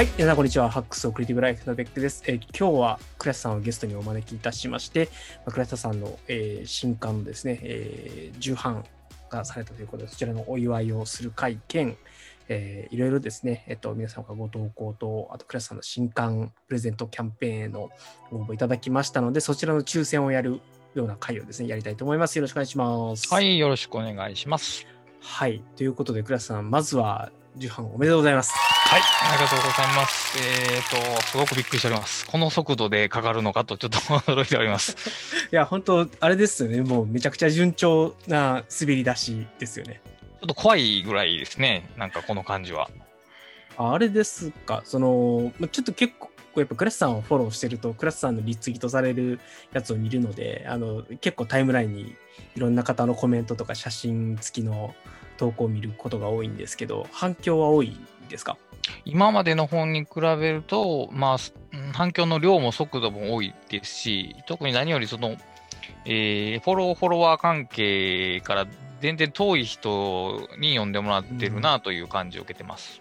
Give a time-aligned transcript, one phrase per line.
[0.00, 0.70] はい、皆さんこんにちは。
[0.70, 2.22] ハックスオクリティブライフのベックです。
[2.26, 5.10] えー今日は倉下さんをゲストにお招きいたしまして、
[5.44, 8.82] まあ倉下さんの、えー新刊のですね、えー重版
[9.28, 11.98] がされたということで、そちらのお祝いをする会見、
[12.48, 17.90] えーいろいろですね、えっと、皆さんからご投稿と、あと倉下さんの新刊プレゼントキャンペーンへの
[18.30, 20.62] ご応募いただきましたので、そちらの抽選をやる
[20.94, 22.36] ような会をですね、やりたいと思います。
[22.36, 23.28] よろしくお願いします。
[23.28, 23.42] は。
[23.42, 24.86] い、よろしくお願いします。
[25.20, 25.62] はい。
[25.76, 28.52] ということで、倉下さん、まずは重版おめでとうございます。
[28.54, 29.00] はい、
[29.32, 30.38] ありがとうございます。
[30.38, 32.26] えっ、と、すごくびっくりしております。
[32.26, 34.96] この速度でかかるのかとちょっと驚いております。
[35.52, 36.82] いや、本当あれですよね。
[36.82, 40.00] もうめちゃくちゃ順調な滑り出しですよね。
[40.04, 41.90] ちょっと怖いぐらいですね。
[41.96, 42.88] なんかこの感じは。
[43.76, 49.40] ああれですか、その、まちょっと結構、やっぱクラスさんをフォローしてると、クラスさんのリツイートされる
[49.72, 52.16] やつを見るので、あの、結構タイムラインに
[52.54, 54.94] いろんな方のコメントとか写真付きの
[55.40, 57.96] 投稿を見ることが多いんですけど、反響は多い
[58.28, 58.58] ですか？
[59.06, 61.36] 今までの本に比べると、まあ、
[61.92, 65.36] 反響の量も速度も多いですし、特に何よりその、
[66.04, 68.66] えーフォロー、フォロワー関係から
[69.00, 73.00] 全然遠い人に読んでもらってるなという感じを受けてます。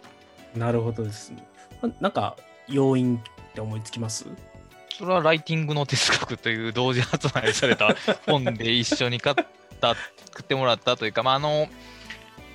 [0.56, 1.44] なるほどですね。
[1.81, 2.38] ななんか、
[2.70, 4.28] 要因って思いつきます？
[4.98, 9.36] それはライティングの哲学という同時発売された本で一緒に買っ
[9.80, 11.68] た、作ってもらったというか、まあ、あの、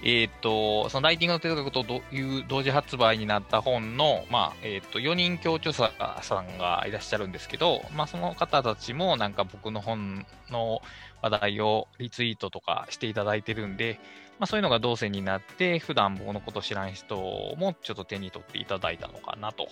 [0.06, 10.82] えっ、と、そのライティングの哲学という同時発売になった本の、まあ、えっ、と、4人協調者さんがいらっしゃるんですけど、まあ、その方たちもなんか僕の本の
[11.22, 13.98] 話題をリツイートとかしていただいてるんで、
[14.38, 17.16] まあ、そういうのが動線になって、普段僕のこと知らん人
[17.56, 19.68] もちょっと手に取っていただいたのかなと。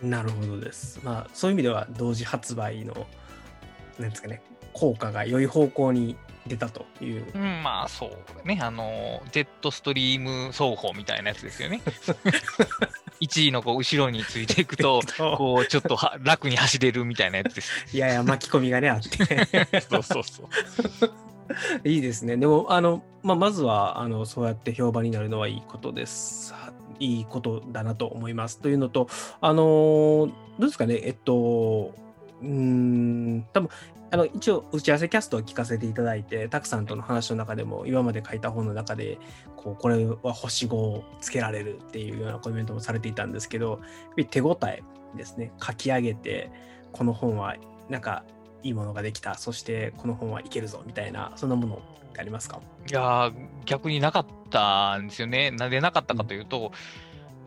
[0.00, 1.00] なるほどです。
[1.02, 3.08] まあ、そういう意味では同時発売の、
[3.98, 4.42] なんですかね、
[4.74, 6.16] 効果が良い方向に
[6.50, 7.24] 出たという。
[7.32, 8.10] うん、まあそ
[8.44, 8.58] うね。
[8.60, 11.80] あの、ジェットストリーム奏法みたいなやつですよね。
[13.22, 15.00] 1位のこう後ろについていくと、
[15.38, 17.96] こうちょっとは楽に走れるみたいなやつです。
[17.96, 19.80] いやいや、巻き込みがね、あって。
[19.88, 20.48] そうそうそう。
[21.88, 22.36] いいですね。
[22.36, 26.54] でも、あの、まあ、まずは、あの、そうやって評判になるのはいいことです。
[26.98, 28.58] いいことだなと思います。
[28.58, 29.08] というのと、
[29.40, 30.28] あの、
[30.58, 31.94] どうですかね、えっと、
[32.42, 33.68] うん、多分
[34.12, 39.18] あの一応、打ち合わせキャストを聞かせていただいて、たくさんとの話の中でも、今まで書いた本の中で、
[39.56, 43.80] こうこれは星5をつけられるっていうようなコメントもされていたんですけど、
[44.30, 44.82] 手応え
[45.16, 46.50] ですね、書き上げて、
[46.92, 47.54] この本は
[47.88, 48.24] なんか
[48.64, 52.60] いいものができた、そしてこの本はいけるぞみたいな、そんなものってありますか？
[52.90, 53.30] いや、
[53.64, 55.52] 逆になかったんですよね。
[55.52, 56.72] なんでなかったかというと、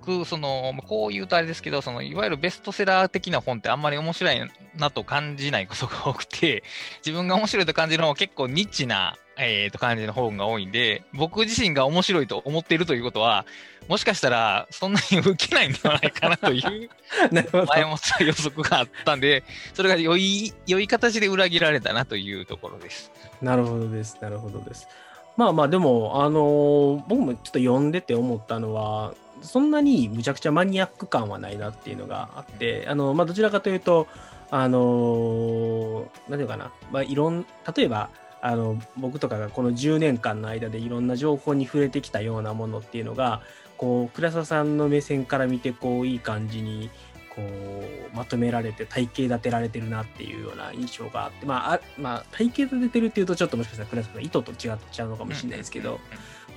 [0.05, 6.63] 僕、その、こう言うとあれですけど、その、いわゆるベストセラー的な本ってあんまり面白いなと感じないことが多くて、
[7.05, 13.45] 自分が面白いと感じるのは結構ニッチな、えー、と感じの本が多いんで、僕自身が面白いと思っているということは、
[13.87, 16.89] もしかしたらそんなに受けないんではないかなという。
[17.67, 19.43] 前もった予測があったんで、
[19.73, 23.11] それが良い、良い形で裏切られたなというところです。
[23.41, 24.17] なるほどです。
[24.21, 24.87] なるほどです。
[25.35, 29.13] まあまあ、でも、あのー僕もちょっと読んでて思ったのは、
[29.43, 34.07] そんなにむちゃくちゃマニアック感はないなっていうのがあって、あの、まあ、どちらかというと、
[34.49, 37.45] あのーなんていうかな、まあ、いろん、
[37.75, 38.09] 例えば、
[38.41, 43.41] あの、僕とかがこの10年間の間でいろんな情報に触れてきたようなものっていうのが、
[43.77, 46.89] こう、倉沢さんの目線から見て、こう、いい感じに、
[47.35, 55.99] こう、まとめられて、体系立てられてるなっていうような印象があって、まあ、あまあ、体系立ててるっていうと、ちょっともしかしたら倉沢さんの意図と違っちゃうのかもしれないですけど、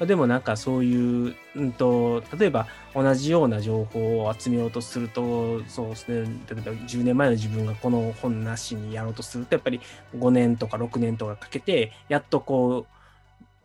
[0.00, 9.80] でもなんかそういう、うんと、例えば同じような情報を集めようとすると、そうですね、例えば10年前の自分がこの本なしにやろうとすると、やっぱり
[10.16, 12.96] 5年とか6年とかかけて、やっとこう、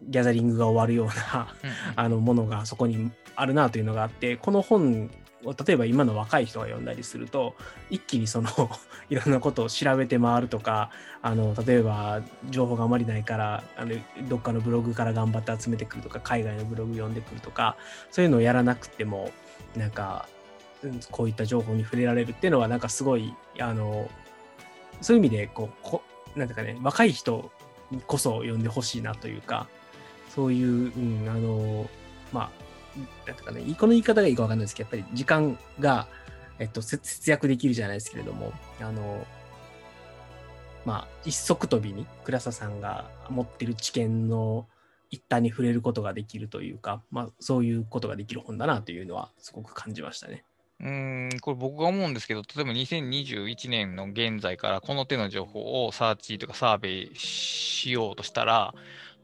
[0.03, 1.47] ギャザリングが終わるような
[1.95, 5.09] あのものがそこにあるなというのがあって、この本を
[5.43, 7.55] 例えば今の若い人が読んだりすると、
[7.89, 8.49] 一気にその
[9.09, 10.91] いろんなことを調べて回るとか、
[11.21, 13.95] あの例えば情報があまりないからあの、
[14.27, 17.75] どっかのブログから頑張って集めてくるとか、海外のブログ読んでくるとか、
[18.11, 19.31] そういうのをやらなくても、
[19.75, 20.27] なんか、
[21.11, 24.09] こういった情報に触れられるっていうのは、なんかすごい、あの、
[25.01, 26.03] そういう意味でこうこ、
[26.35, 27.51] なんていうかね、若い人
[28.07, 29.67] こそ読んでほしいなというか、
[30.33, 31.89] そういう、うん、あの、
[32.31, 32.49] まあ、
[33.25, 36.07] なんていうかね、この言い方がいいかわかんないですけど、やっぱり時間が、
[36.59, 39.25] えっと、節約できるじゃないですけれども、あの、
[40.85, 44.67] まあ、一足飛びに倉佐さんが持ってる知見の
[45.09, 50.43] 一端に触れることができるというか、まあ、そういうことができる本だなというのはすごく感じましたね。
[50.79, 58.73] うん、これ僕が思うんですけど、例えば2021年の現在からこの手の情報をサーチとかサーベイしようとしたら、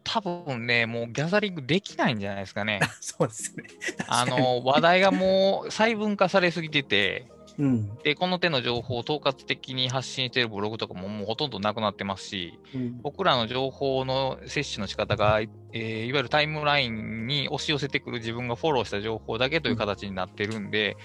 [0.07, 2.79] 多分ね、もうギャザリングできないんじゃないですかね。
[3.01, 3.65] そうですね。
[4.07, 7.27] あの、話題がもう細分化されすぎてて、
[7.59, 7.97] うん。
[8.03, 20.95] で、この手の情報を統括的に発信しているブログとかももうほとんどなくなってますし、うん僕らの情報の摂取の仕方が、えーいわゆるタイムラインに押し寄せてくる自分がフォローした情報だけという形になってるんで、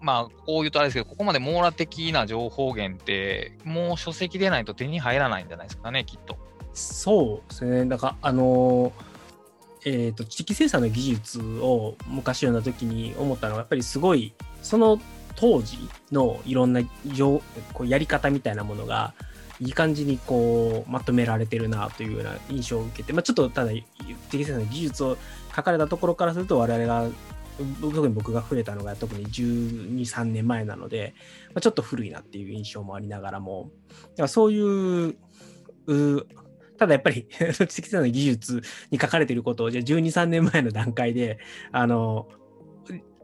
[0.00, 6.36] まあ、こう言うとあれですけど、ここまで網羅的な情報源って、もう書籍でないと手に入らないんじゃないですかね、きっと。
[6.78, 7.84] そうですね。
[7.86, 9.18] だから、あのー
[9.84, 15.00] えっ、と、知的生産の技術を昔読んだ時に思ったのは、やっぱりすごい、その
[15.36, 15.78] 当時
[16.10, 16.82] のいろんな
[17.72, 19.14] こうやり方みたいなものが、
[19.60, 23.82] いい感じにこうまとめられてるなというような印象を受けて、まあ、ちょっとただ知
[24.30, 25.16] 的生産の技術を
[25.54, 27.10] 書かれたところからすると我々が
[27.80, 31.14] 特に僕が触れたのが特に12、3年前なので、
[31.48, 35.16] まあ、ちょっと古いなっていう印象もありながらも、だからそういう
[35.86, 36.26] う
[36.78, 41.38] ただやっぱり知的生産の技術に書かれていることをじゃあ12、3年前の段階で
[41.72, 42.28] あの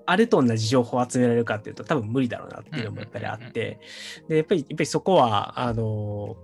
[0.07, 3.81] あれと同じ情報を集められるかっていうと多分無理だろうなっていうのもやっぱりあって、
[4.29, 6.37] でやっぱりやっぱりそこはあの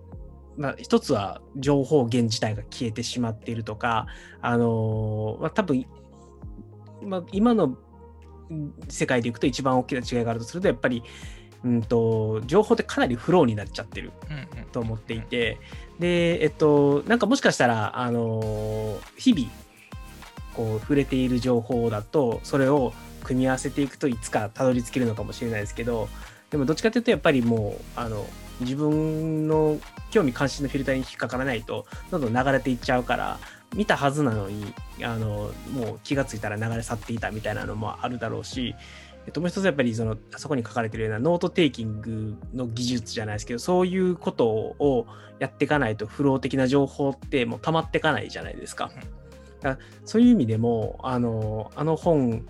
[0.57, 4.07] まあ、一つは情報源自体が消えてしまっているとか、
[4.43, 5.87] あのまあ、多分、
[7.03, 7.79] まあ、今の
[8.89, 11.03] 世界でいくと一番大きな違いがあるとするとやっぱり、
[11.65, 14.13] うん、と情報ってかなりフローになっちゃってる
[14.73, 15.59] と思っていて、
[15.99, 19.51] で、えっと、なんかもしかしたら、あの日々、
[20.55, 22.93] こう、触れている情報だと、それを
[23.25, 26.09] 組み合わせていくといつかたどり着けるのかもしれないですけど、
[26.51, 28.27] でもどっちかというと、やっぱりもう、あの、
[28.61, 29.79] 自分の
[30.11, 33.39] 興味関心のフィルターに引っかからないと、どんどん流れていっちゃうから、
[33.75, 38.75] 見たはずなのに、あの、もう気がついたら流れ去っていたみたいなのもあるだろうし、
[39.31, 45.07] えっと、もう一つやっぱりそのあそこに書かれてるような note-taking の技術じゃないですけどそういうことを
[45.39, 48.91] やっていかないとフロー的な情報ってもう溜まっていかないじゃないですか。
[49.61, 52.45] だからそういう意味でもあのあの本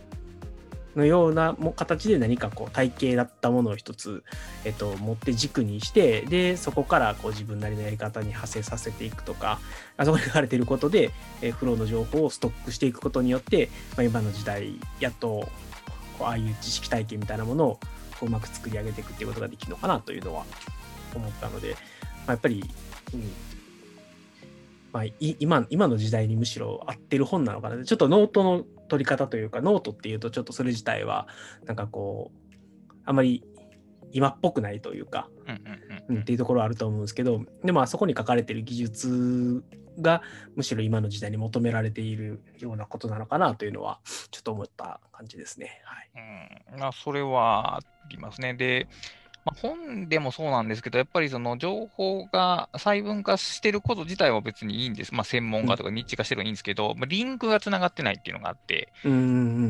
[0.96, 4.24] のようなも形で何かこう体系だったものを一つ、
[4.64, 9.60] えっと、持って軸にしてでそこからこう自分なりのやり方に派生させていくとか
[9.98, 11.10] あそこに書かれていることで、
[11.42, 15.48] えーフローの情報をストックしていくことによって、まあ、今の時代やっと
[16.26, 17.80] ああいう知識体験みたいなものを
[18.18, 20.44] こううまく作り上げていくっていうことができるのかなというのは
[21.14, 21.76] 思ったので、ま
[22.28, 22.64] あ、やっぱり、
[23.14, 23.32] うん。
[24.92, 27.84] まあ、い今今の時代にむしろ合ってる本なのかな。
[27.84, 31.28] ちょっとノートの取り方というかノートっていうとちょっとそれ自体は
[31.64, 32.50] なんかこう
[33.04, 33.44] あまり
[34.12, 35.62] 今っぽくないというか、うん
[36.10, 39.62] うんうん、っていうところはあると思うんですけどでもあそこに書かれてる技術
[39.98, 40.22] が
[40.56, 45.82] むしろ今の時代に求められているようなことなのかなというのはちょっと思った感じですね。
[45.84, 46.10] はい
[46.74, 47.80] うんまあ、それはあ
[48.10, 48.54] りますね。
[48.54, 48.88] で、
[49.44, 55.14] まあ、本でもそうなんですけど、やっぱりその情報が細分化してること自体は別にいいんです。
[55.14, 58.92] まあ、専門家とかニッチ化してるのはいいんですけど、まあ、リンクがつながってないっていうのがあって、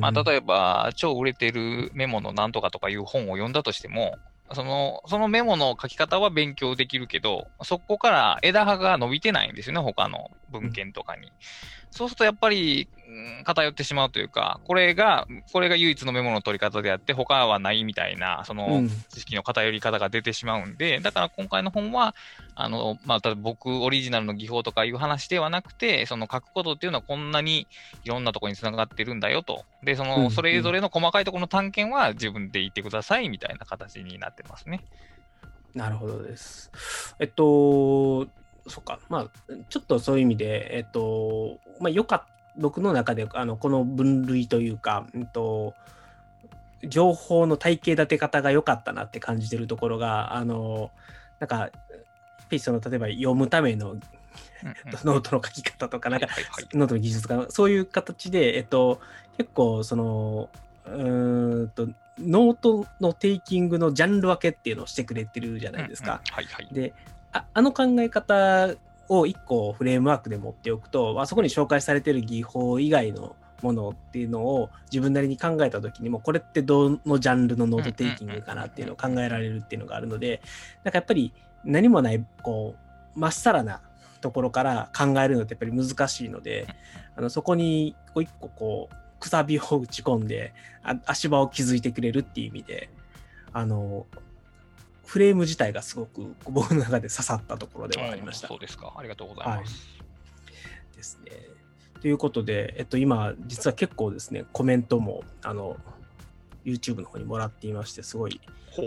[0.00, 4.18] まあ、例えば、超売れてるメモのなんとかとかいう本を読んだとしても、
[4.52, 11.30] その、そのメモの書き方は勉強できるけど、そこから枝葉が伸びてないんですよね、他の文献とかに。
[11.90, 22.14] そうするとやっぱり、うん偏ってしまうというか、これが、これが唯一のメモの取り方であって、他はないみたいな、そのうん知識の偏り方が出てしまうんで、だから今回の本は、
[22.54, 27.66] あの、まあ、僕オリジナルの技法とかいう話ではなくて、その書くことっていうのはこんなに
[28.04, 29.64] いろんなところにつながってるんだよと。
[29.82, 34.84] で、そうんの、それぞれの細かいところの探検は自分で言ってくださいみたいな形になってますね。
[35.74, 36.70] なるほどです。
[37.18, 38.28] えっと、
[38.66, 42.26] そっか、まあ、ちょっとそういう意味で、えっと、まあ、よかった、
[42.56, 45.74] 僕の中で、あの、この分類というか、うんと、
[46.84, 50.90] 情報の体系立て方が良かったなって感じてるところが、あの、
[51.38, 51.78] なんか、やっぱ
[52.50, 53.96] りその、例えば読むための
[55.04, 56.26] ノートの書き方とか、なんか、
[56.72, 59.00] ノートの技術とか、そういう形で、えっと、
[59.36, 60.48] 結構、その、
[60.86, 61.88] うーんと、
[62.18, 66.20] ノートの taking のジャンル分けっていうのをしてくれてるじゃないですか。
[66.70, 66.92] で
[67.32, 68.74] ああの考え方
[69.08, 80.40] を1個フレームワークで持っておくとあそこに紹介されてる技法以外のものっていうのを自分なりに考えた時にもこれってどのジャンルの note-taking かなっていうのを考えられるっていうのがあるので
[80.84, 81.32] なんかやっぱり
[81.64, 82.74] 何もないこ
[83.16, 83.82] うまっさらな
[84.20, 86.66] ところから考えるのってやっぱり難しいので
[87.16, 92.90] あのそこに一個こうくさびを打ち込んであ足場を築いてくれるっていう意味で
[93.52, 94.06] あの
[95.10, 98.54] フレーム自体がすごく僕の中で刺さったところではありましたうん。
[98.54, 98.94] そうですか。
[98.96, 99.84] ありがとうございます。
[100.96, 101.32] ですね。
[102.00, 105.76] ということで、えっと、今、実は結構ですね、コメントも、あの、
[106.64, 108.40] YouTube の方にもらっていまして、すごい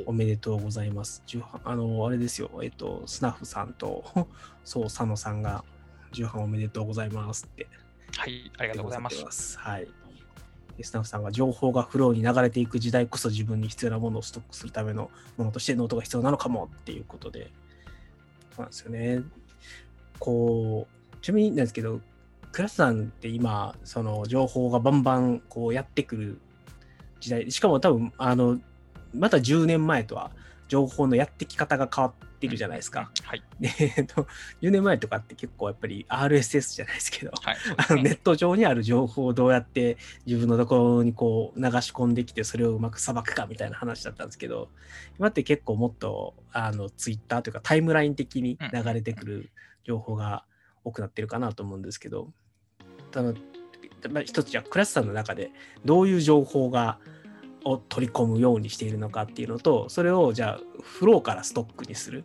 [0.06, 1.24] おめでとうございます。
[1.28, 4.30] 18あの、あれですよ、えっと、スナフさんと、
[4.64, 5.66] そう、佐野さんが
[6.14, 7.68] 重版おめでとうございますって。
[8.16, 9.26] はい、ありがとうございます。
[9.32, 9.60] す。
[9.60, 9.90] はい。
[10.82, 17.52] スタッフさんが情報がフローに流れていく時代こそ自分に必要なものをストックするためのものとしてノートが必要なのかもっていうことで。
[18.56, 19.22] そうなんですよね。
[20.20, 22.00] こう、ちなみになんですけど、
[22.52, 26.42] 倉下さんって今、その情報がバンバンこうやってくる
[27.20, 28.60] 時代、しかも多分、あの、
[29.14, 30.32] また10年前とは
[30.68, 33.10] 情報のやってき方が変わっててるじゃないですか。
[33.24, 33.44] はい。
[33.60, 34.28] で、えっと、
[34.62, 37.58] 10年前とかって結構やっぱり RSS じゃないですけど、はい。
[37.78, 44.70] あのネット上にある情報をどうやって自分のところにこう流し込んできてそれをうまくさばくかみたいな話だったんですけど
[45.18, 49.50] 今って結構もっとあのツイッターというかタイムライン的に流れてくる
[49.84, 50.46] 情報が
[50.84, 52.30] 多くなってるかなと思うんですけど
[53.16, 53.34] あの
[54.12, 55.52] まあ一つじゃあ倉下さんの中で
[55.86, 57.00] どういう情報が
[57.66, 62.24] を取り込むようにしているのかっていうのとそれをじゃあフローからストックにする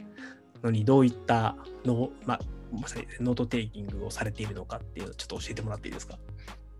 [0.62, 2.40] のにどういったの、まあ、
[2.72, 6.18] まさにノートテイキングをされているのかっていうのをちょっと教えてもらっていいですか？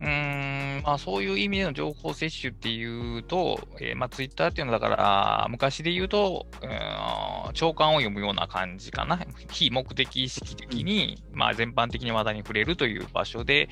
[0.00, 9.18] うーん、まあそういう意味での情報摂取っていうと、えーまあツイッターっていうのはだから、昔で言うと、うーん朝刊を読むような感じかな。
[9.50, 13.68] 非目的意識的に、まあ全般的に話題に触れるという場所で、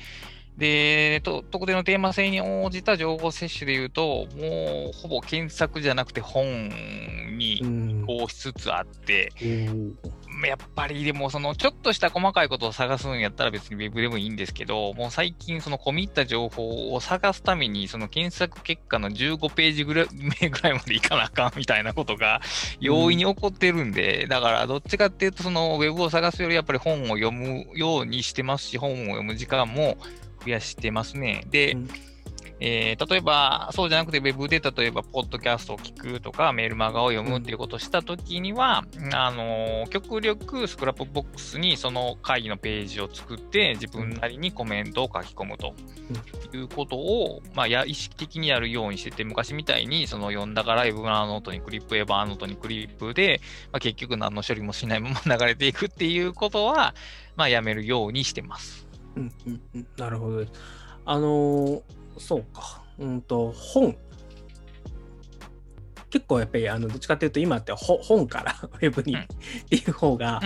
[0.57, 6.45] で、と特定のテーマ性に応じた情報摂取で言うと、もうほぼ検索じゃなくて本
[7.37, 8.01] にん。
[8.01, 9.93] 移行しつつあって、おー。
[10.47, 20.07] やっぱりでもそのちょっとした細かいことを探すんやったら別にウェブでもいいんですけど、もう最近その込み入った情報を探すためにその検索結果の15ページぐらい
[20.41, 22.41] 目ぐらいまでいかなあかんみたいなことが
[22.79, 29.97] 容易に起こってるんで、だからどっちかっていうとそのウェブを探すよりやっぱり本を読むようにしてますし、本を読む時間も
[30.47, 31.43] 増やしてますね。
[31.51, 31.87] で、うん
[32.59, 45.75] えー例えば、そうじゃなくて、ウェブで例えば、ポッドキャストを聞くとか、メルマガを読むっていうことをしたときには、あのー極力 Scrapbox にその会議のページを作って、自分なりにコメントを書き込むと
[46.53, 53.39] いうことを、まあ、や意識的にやるようにしてて、昔みたいに、その読んだから、 Evernote にクリップ、 Evernote にクリップで、
[53.71, 56.95] まあ、結局何の処理もしないまま流れていくっていうことは、
[57.35, 58.86] まあ、やめるようにしてます。
[59.17, 60.51] うんうんうん、なるほどです。
[61.05, 61.81] あのー
[62.19, 62.83] そうか。
[62.99, 63.95] うんと、本。
[66.09, 69.25] 結構やっぱり、あの、どっちかっていうと、今ってほ本から ウェブにうんっ
[69.69, 70.41] ていう方が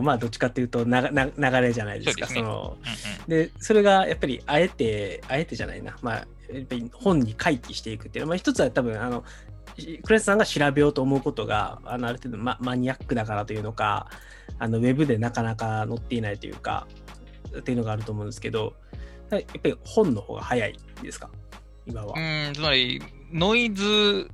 [0.00, 2.26] まあ、どっちかっていうとながな、流れじゃないですか。
[2.26, 2.90] そのうん
[3.22, 5.96] うんで、それがやっぱり、あえて、あえてじゃないな。
[6.02, 6.14] まあ、
[6.52, 9.24] やっぱり本に回帰していくっていうのは、まあ、一つは多分、あの、
[10.04, 14.08] クレスさんが調べようと思うことが、あのある程度ママニアックだからというのか、
[14.58, 16.86] あのウェブでなかなか載っていないというか、
[17.58, 18.74] っていうのがあると思うんですけど、
[19.30, 21.30] やっぱり本の方が早いですか、
[21.86, 22.14] 今は。
[22.16, 24.30] うん、つまり、ノイズ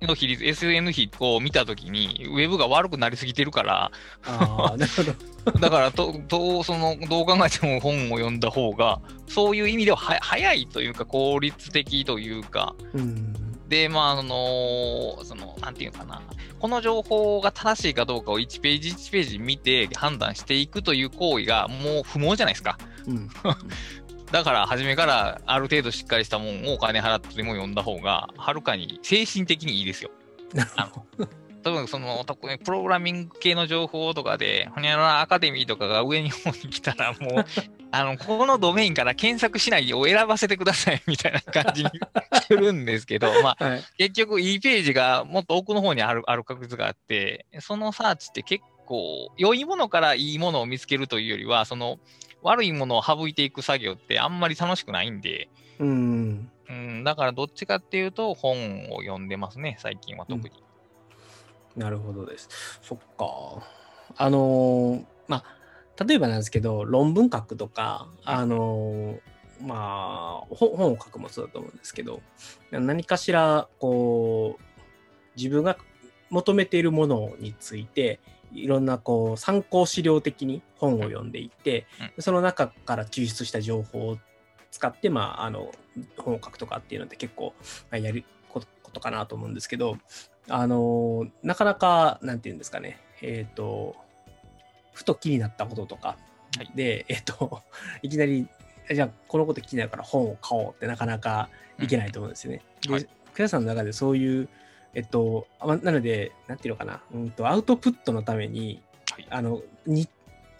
[0.00, 3.90] の比率、SN 比を見たときに、ウェブが悪くなりすぎてるから、
[4.26, 5.12] ああ、なるほど。
[5.58, 13.34] だからと、どう、その、どう考えても本を読んだ方が、そういう意味ではは早いというか、効率的というか、うん。
[13.72, 16.20] で、まあ、あの、その、なんていうかな、
[16.60, 22.76] この情報が正しいかどうかを1ページ1ページ見て判断していくという行為がもう不毛じゃないですか。
[23.06, 23.30] うん。
[24.30, 30.10] だから、初めからある程度しっかりしたもんをお金払ってでも読んだ方が、はるかに精神的にいいですよ。
[30.52, 31.28] なるほど。
[31.62, 37.44] 多分その、特にプログラミング系の情報とかで、ほにゃららアカデミーとかが上に方に来たら、もう、
[37.92, 41.90] あの、ここのドメインから検索しないを選ばせてくださいみたいな感じに
[42.46, 43.84] するんですけど、まあ、 はい。
[43.98, 51.98] 結局、いいページがもっと奥の方にあるある確率があって、そのサーチって結構、良いものからいいものを見つけるというよりは、その、
[52.42, 56.50] 悪いものを省いていく作業ってあんまり楽しくないんで、うん。
[56.68, 60.50] うん、だからどっちかっていうと本を読んでますね、最近は特に。
[61.76, 62.48] なるほどです。
[62.82, 63.62] そっか。
[64.16, 72.20] あのーまあ、例えばなんですけど、論文書くとか、あのーまあ、ほ本を書くもそうだと思うんですけど、
[72.70, 74.62] 何かしら、こう、
[75.36, 75.76] 自分が
[76.30, 78.20] 求めているものについて、
[78.54, 81.86] いろんなこう参考資料的に本を読んでいって、
[82.16, 84.18] うんその中から抽出した情報を
[84.70, 85.70] 使って、まあ、あの
[86.18, 87.54] 本を書くとかっていうのって結構
[87.90, 88.60] まあやるこ
[88.92, 89.96] とかなと思うんですけど、
[90.48, 93.96] あのなかなか、なんていうんですかね、えっ、と、
[94.92, 96.16] ふと気になったこととか。
[96.56, 96.70] はい。
[96.74, 97.62] で、えっ、と、
[98.02, 98.46] いきなり、
[98.90, 102.62] じゃあこのこと気になるから本を買おうってなかなかいけないと思うんですよね。
[102.82, 103.08] で、はい。
[103.34, 104.48] 倉さんの中でそういう、
[104.94, 109.26] えっと、なので、なんていうのかな、うんと、アウトプットのために、はい。
[109.30, 110.08] あの、に、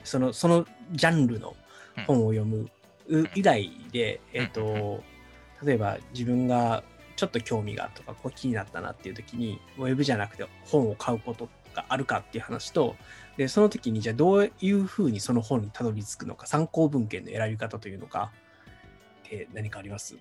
[0.04, 1.54] その、そのジャンルの
[2.06, 2.70] 本を読む
[3.08, 5.02] う以外で、えっと、
[5.62, 6.82] 例えば自分が
[7.22, 12.96] ちょっと興味がとか、こう気になったなっていう時に、ウェブじゃなくて本を買うことがあるかっていう話と、
[13.36, 18.32] で、その時にじゃあどういうふうにその本にたどり着くのか、参考文献の選び方というのか、
[19.30, 20.16] え何かあります？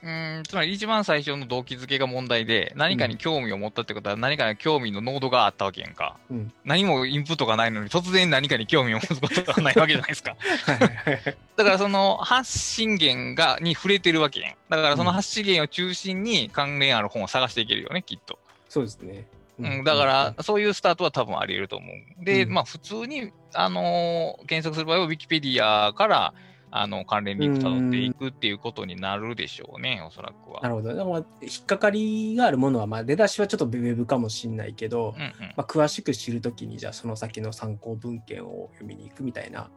[0.00, 6.16] うん、つまり一番最初の動機づけが問題で、何かに興味を持ったってことは、何かに興味の濃度があったわけやんか。
[6.30, 10.36] うん何もインプットがないのに、突然何かに興味を持つことがないわけじゃないですか。
[10.66, 14.54] はいはいはいだからその発信源が、に触れてるわけやん。
[14.68, 18.38] だからその発信源を中心に関連ある本を探していけるよね、きっと。
[18.68, 19.26] そうですね。
[19.58, 22.24] うん、だから、そういうスタートは多分あり得ると思う。
[22.24, 26.34] で、うんまあ普通に、あのー検索する場合は Wikipedia から、
[26.70, 30.60] あの、関連リンク辿っていくっていうことになるでしょうね、おそらくは。
[30.62, 30.88] なるほど。
[30.88, 35.30] だからまあ引っかかりがあるものは、まあ、出だしはちょっとウェブかもしれないけど、うんうん。
[35.56, 39.70] まあ、詳しく知るときに、じゃあその先の参考文献を読みに行くみたいな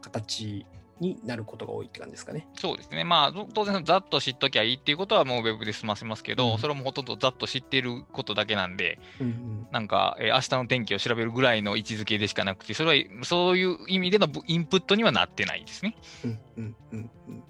[0.00, 0.66] 形
[1.00, 2.46] になることが多いって感じですかね。
[2.54, 3.04] そうですね。
[3.04, 15.96] まあ、ど当然、ざっと知っときゃいいっていうことはもうウェブで済ませますけど、うんそれもほとんどざっと知ってることだけなんで、うんうんなんか、えー明日の天気を調べるぐらいの位置づけでしかなくて、それは、そういう意味でのインプットにはなってないですね。
[16.24, 17.42] うんうんうんうん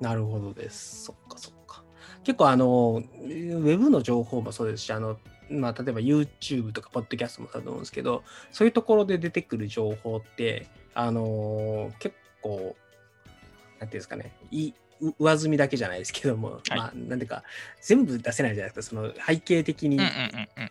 [0.00, 1.04] なるほどです。
[1.04, 1.82] そっかそっか。
[2.24, 5.18] 結構あの、ウェブの情報もそうですし、あの、
[5.50, 14.72] まあ、例えば YouTube とか Podcast もそうだと思うんですけど、そういうところで出てくる情報って、あの結構、なんていうんですかね、い
[15.18, 16.78] 上積みだけじゃないですけども、はい。
[16.78, 17.42] まあ、なんていうか、
[17.80, 19.98] 全部出せないじゃないですか、その背景的に。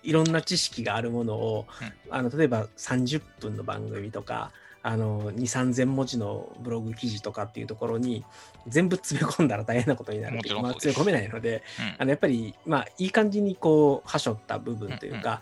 [0.04, 2.14] いろんな知識があるものを、うん。
[2.14, 4.52] あの例えば30分の番組とか
[4.86, 8.24] あの2 3千文字のブログ記事とかっていうところに
[8.68, 11.96] 全部詰め込んだら大変なことになるまあ、詰め込めないのでうん。
[12.00, 15.42] あのやっぱり、まあ、いい感じにこうはしょった部分というか、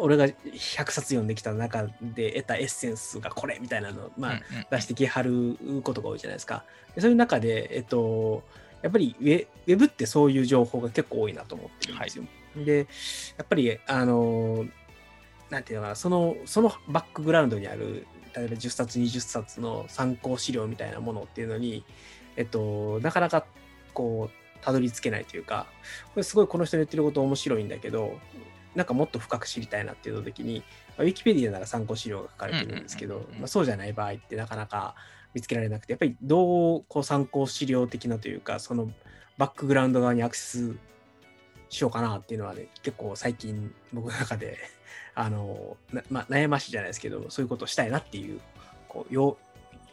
[0.00, 0.34] 俺が100
[0.90, 6.64] 冊読んできた中で得たエッセンスがこれみたいなのを、まあうんうん出してきはることが多いじゃないですか。
[6.94, 8.42] でそういう中で、えっと、
[8.82, 12.24] やっぱりウェウェブってそういう情報が結構多いなと思ってるんですよ。
[12.56, 12.78] で、
[13.36, 14.64] やっぱり、あの、
[15.50, 21.84] なんていうのかな、その、そのバックグラウンドにある、例えば10冊、20冊の参考資料みたいなものっていうのに、
[22.36, 23.46] えっと、なかなか、
[23.92, 25.66] こう、たどり着けないというか、
[26.08, 28.18] これすごいこの人の言ってること面白いんだけど、
[28.74, 30.64] なんかもっと深く知りたいなっていう時に、
[30.96, 34.94] まあ、ウィキペディアなら参考資料が書かれてるんですけどまあそうじゃない場合ってなかなか
[35.32, 38.90] 見つけられなくて、やっぱりどうこう参考資料的なというか、その
[39.36, 40.76] バックグラウンド側にアクセス
[41.74, 44.58] しようかなっていうのはね、結構最近僕の中で、
[45.14, 48.40] あの、なまあ、悩ましいじゃないですけど、そういうことをしたいなっていう、
[48.88, 49.36] こう、よ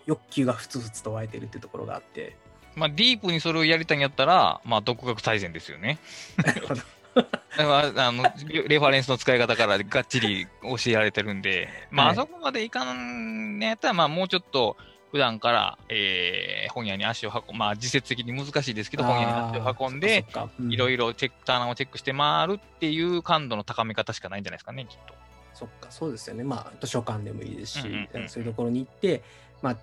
[0.05, 2.35] 欲求がふつふつと湧いてるっていうところがあって、
[2.75, 5.99] まあ、ディープにそれをやりたいんやったら、まあ、独学最善ですよね。
[6.37, 6.81] なるほど。
[7.57, 14.77] あのレファレンスの使い方からがっちり教えられてるんで、まあ、はいあそこまでいかんねやったら、まあ、もうちょっと
[15.11, 20.25] 普段から、えー本屋に足を運ん、まあ、実質的に難しいですけど、本屋に足を運んで、
[20.69, 25.13] いろいいろチェック、棚をチェックして回るっていう感度の高め方しかないんじゃないですかね、きっと。
[25.13, 25.19] ろ。
[25.53, 26.43] そっか、そうですよね。
[26.43, 27.81] まあ、図書館でもいいですし、
[28.27, 29.21] そういうところに行って、
[29.61, 29.77] まあ、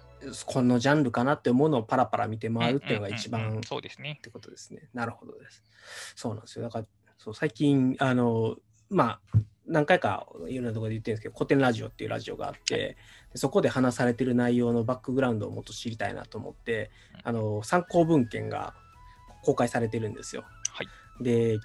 [0.47, 4.21] このジャンルかなって思うのをパラパラ見て回るっていうのが一番そうですねっ。
[4.21, 4.89] てことですね。
[4.95, 5.63] なるほどです。
[6.17, 6.65] そうなんですよ。
[6.65, 6.85] だから、
[7.19, 8.57] そう最近、あの、
[8.91, 12.97] まあ、何回かいろんなところで言ってるんですけど、古典ラジオっていうラジオがあって、
[13.33, 16.91] でそこで話されてる内容のバックグラウンドをもっと知りたいなと思って、
[17.23, 18.75] あの、参考文献が
[19.43, 20.45] 公開されてるんですよ。
[20.71, 20.89] はい。
[21.23, 21.61] で、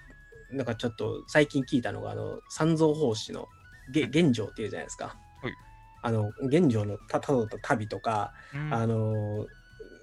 [0.52, 3.48] なんかちょっと最近聞いたのが、あの、三蔵法師の
[3.92, 5.18] げ玄奘っていうじゃないですか。
[5.42, 5.54] はい。
[6.02, 8.74] あの、玄奘のたたどった旅とか、うん。
[8.74, 9.48] あの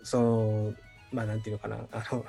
[0.02, 0.74] その
[1.12, 1.76] まあなんていうのかな。
[1.92, 2.24] あの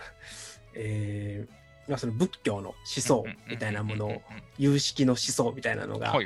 [0.73, 1.60] えー
[1.91, 4.21] まあ、その仏教の思想みたいなものを
[4.57, 6.17] 有識の思想みたいなのが、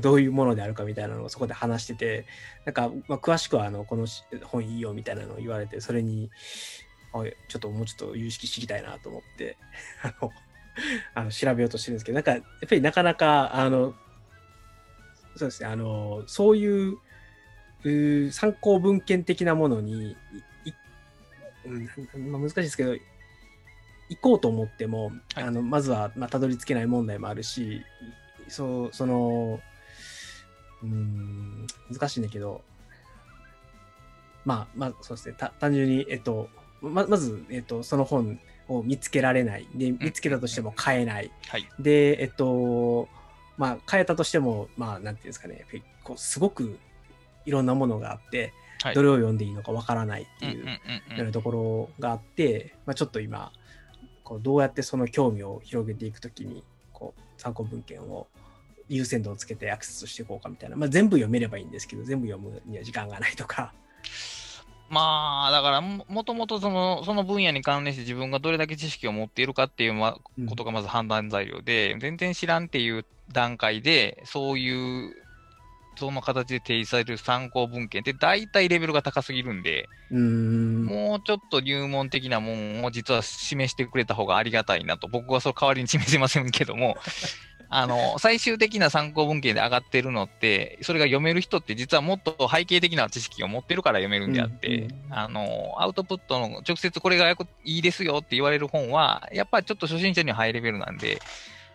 [0.00, 2.26] どういうものであるかみたいなのをそこで話してて
[2.64, 4.06] なんか、まあ、詳しくはあのこの
[4.44, 6.30] 本いいよみたいなのを言われてそれに
[7.12, 9.56] あちょっともうちょっと有識知りたいなと思って
[10.04, 10.30] あの
[11.14, 13.94] あの調べようとしてるんですけどなんかやっぱりなかなかあの
[15.34, 16.98] そうですねあのそういう
[17.82, 20.72] う参考文献的なものにい
[21.64, 22.94] うん、難しいですけど
[24.14, 25.44] 行こうと思っても、はい。
[25.44, 27.82] あのまずは、まあ、たどり着けない問題もあるし
[28.48, 29.60] そうその
[30.82, 32.62] うーん難しいんだけど
[34.44, 35.34] まあまあそうですね。
[35.38, 36.48] た単純にえっと
[36.80, 39.68] ままず、えっと、その本を見つけられない。
[39.74, 41.68] で見つけたとしても買えない、はい。
[41.78, 43.08] でえっと
[43.56, 45.64] まあ買えたとしてもまあなんていうんですかね。
[46.02, 46.78] こうすごく
[47.46, 48.94] いろんなものがあって、はい。
[48.94, 51.16] どれを読んでいいのかわからないっていううんうんうんうん。
[51.18, 53.52] ようなところがあって、まあ、ちょっと今
[54.24, 58.26] こうどうやってその興味を広げていくときにこう参考文献を
[58.88, 63.72] 優先度をつけてアクセスしていこうかみたいな、まあ、全部読めればいいんですけど全部読むには時間がないとか。
[64.92, 70.46] まあ、だからも、もともとその、その分野に関連して自分がどれだけ知識を持っているかっていうまうん。
[70.46, 75.14] ことがまず判断材料で、全然知らんっていう段階で、そういう、
[75.96, 80.84] その形で提示される参考文献って大体レベルが高すぎるんで、うーん。
[80.84, 86.96] もうちょっと入門的なもんを実は示してくれた方がありがたいなと、僕はその代わりに示せませんけども、
[87.74, 101.18] あの、最終的な参考文献で上がってるのって、それが読める人って実はもっと背景的な知識を持ってるから読めるんであって、うんうんあの、アウトプットの直接これがいいですよって言われる本は、やっぱりちょっと初心者にはハイレベルなんで、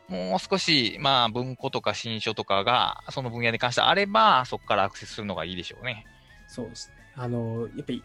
[0.09, 6.07] もう少し、まあ、文庫とか新書とかが、その分野に関してあれば、そこからアクセスするのがいいでしょうね。
[6.47, 7.03] そうですね。
[7.15, 8.03] あの、やっぱり、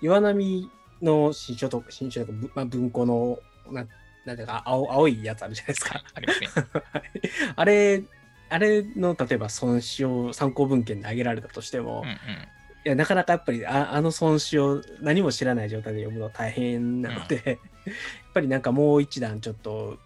[0.00, 0.70] 岩波
[1.02, 3.38] の新書と新書とか、ぶまあ、文庫の、
[3.70, 3.86] な
[4.24, 6.02] なんていうか、青青いやつあるじゃないですか。
[6.14, 6.48] ありますね。
[7.56, 8.02] あれ、
[8.48, 12.14] あれの、例えば損失を参考文献で挙げられたとしても、うんうん。
[12.84, 17.96] いや、なかなかやっぱりあ、あの損失を何も知らない状態で読むのは大変なので、 やっ
[18.34, 19.98] ぱりなんかもう一段ちょっと、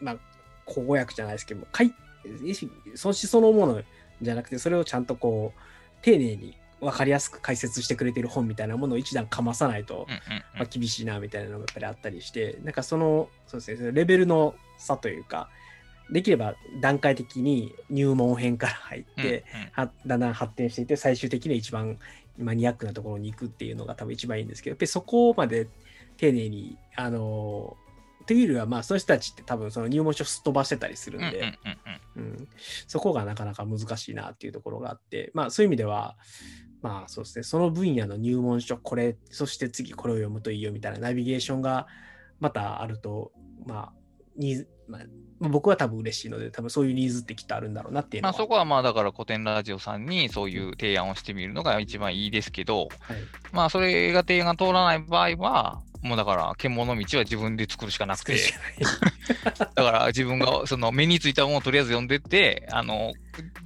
[0.00, 0.18] まあ、
[0.64, 1.94] 公約じゃないですけども、かい
[2.94, 3.82] 損失そのもの
[4.22, 5.60] じゃなくて、それをちゃんとこう、
[6.02, 10.06] 丁寧に分かりやすく解説してくれてる本みたいなものを一段かまさないと、
[10.54, 15.48] まあ、厳しいなみたいなのがやっぱりあったりして、なんかその、そうですね、レベルの差というか、
[16.10, 21.98] できれば段階的に入門編から入って、うんうんはだんだん発展していって最終的には一番
[22.38, 25.66] マニアックなところに行くっていうのが多分一番いいんですけどやっぱりそこまで
[26.16, 27.76] 丁寧にあの
[28.26, 31.58] というよりはまあそういう人たちって多分その入門書すっ飛ばしてたりするんで、
[32.86, 36.16] そこがなかなか難しいなっていうところがあってまあそういう意味では
[36.82, 37.42] まあそうですね。
[37.42, 41.86] その分野の入門書これそして次これを読むといいよみたいなナビゲーションが
[42.40, 43.32] またあると
[43.66, 43.92] まあ
[44.36, 45.02] ニーズまあ
[45.40, 52.90] まあ僕は多分嬉しいので多分そういうニーズってきっとあるんだろうなっていうのは、まあそこはまあだから古典ラジオさんにそういう提案をしてみるのが一番いいですけど、はい。
[53.52, 58.36] まあそれが提案が通らない場合は、もうだから獣道は自分で作るしかなくて
[59.58, 63.12] だから自分がその目についたものをとりあえず読んでって、あの、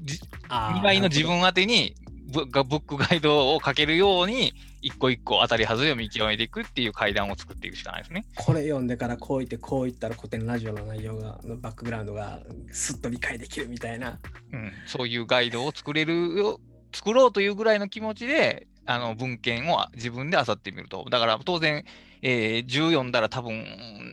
[0.04, 1.94] 未来の自分宛てに
[2.28, 8.24] ブックガイドをかけるように、一個一個当たり外れを見極めていくっていう階段を作っていくしかないですね。
[8.36, 12.38] これ読んでからこう言ってこう言ったら古典ラジオの内容がのバックグラウンドが
[12.70, 14.18] すっと理解できるみたいな。
[14.52, 16.60] うん、そういうガイドを作れるよ、
[16.92, 21.06] 作ろうというぐらいの気持ちで、あの文献を自分で漁ってみると。
[21.10, 21.84] だから当然、
[22.22, 23.64] えー、10読んだら多分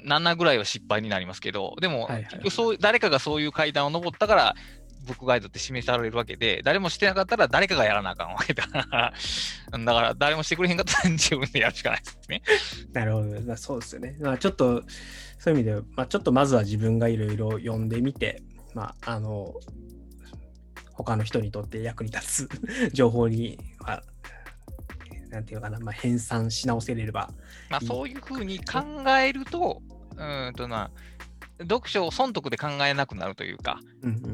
[0.06, 2.10] 7ぐらいは失敗になりますけど、でも、
[2.80, 4.56] 誰かがそういう階段を登ったから、
[5.06, 9.13] ブックガイドって示されるわけで、誰もしてなかったら誰かがやらなあかんわけだから、
[9.86, 12.41] だから誰もしてくれへんかったら自分でやるしかないですね。
[12.91, 13.41] なるほど。
[13.41, 14.18] まあそうですよね。
[14.20, 14.84] まあちょっと
[15.38, 18.41] そういう意味で、まあちょっとまずは自分がいろいろ読んでみて、
[18.74, 19.54] まああの、
[20.94, 22.50] 他の人にとって役に立つ
[22.94, 24.04] 情報に、まあ、
[25.36, 27.30] なんていうのかな、まあ編纂し直せれれば。
[27.69, 28.82] まあそういうふうに考
[29.19, 29.82] えると、
[30.15, 30.91] うーんとな、
[31.60, 33.80] 読書を損得で考えなくなるというか、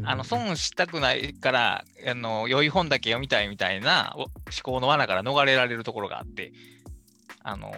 [0.04, 4.30] あの損したくないからあの、良い本だけ読みたいみたいなお思
[4.64, 6.54] 考の罠から逃れられるところがあって、
[7.44, 7.72] あの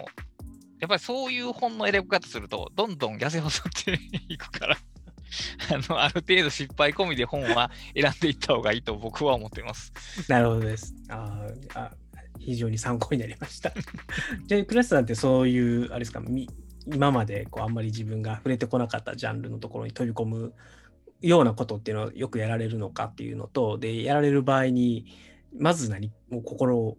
[0.80, 4.76] やっぱりそういう本の選び方すると、どんどん痩せ細っていくから、
[5.72, 9.92] あのある程度失敗込みで本は選んでいった方がいいと僕は思っています。
[10.28, 10.94] なるほどです。
[11.08, 11.90] あーあ
[12.38, 13.72] 非常に参考になりました。
[14.46, 16.48] じゃあ、クラスさんってそういう、あれですか、み
[16.86, 20.54] 今までこうあんまり自分が触れてこなかったジャンルのところに飛び込む
[21.22, 25.06] ようなことっていうのをよくやられるのかっていうのと、で、やられる場合に、
[25.58, 26.96] まず何もう心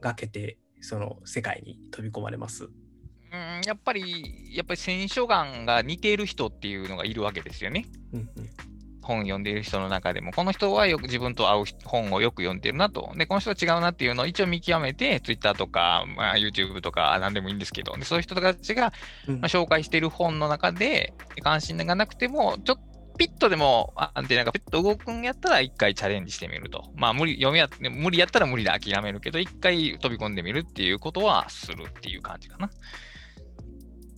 [0.00, 2.64] がけて、その世界に飛び込まれます。
[2.64, 7.84] うんやっぱり、やっぱり選書眼が似ている人っていうのがいるわけですよね。
[8.12, 8.67] うんうん
[9.08, 13.10] 本読んでいる人の中でも、この人はよく自分と合う本をよく読んでるなと。
[13.16, 18.92] で、この人は違うなっていうのを一応見極めて、Twitter とか、まあ、YouTube とか何でもいいんですけど、でそういう人たちが、
[19.26, 26.92] うんまあ、紹介している本の中で、関心がなくても、ちょっとピッとでも、あアンテナがピッと動くんやったら、一回チャレンジしてみると。
[26.94, 32.70] まあ、無理、読みや、無理やったら無理で諦めるけど、一回飛び込んでみるっていうことはするっていう感じかな。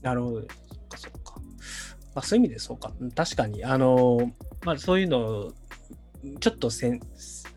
[0.03, 0.40] なるほど。
[0.40, 0.48] そっ
[0.88, 1.50] かそっか。
[2.14, 2.92] まあ、そういう意味でそうか。
[3.14, 4.33] 確かに、あの、
[4.64, 5.53] まあ、そういうのを、
[6.40, 7.01] ちょっとせん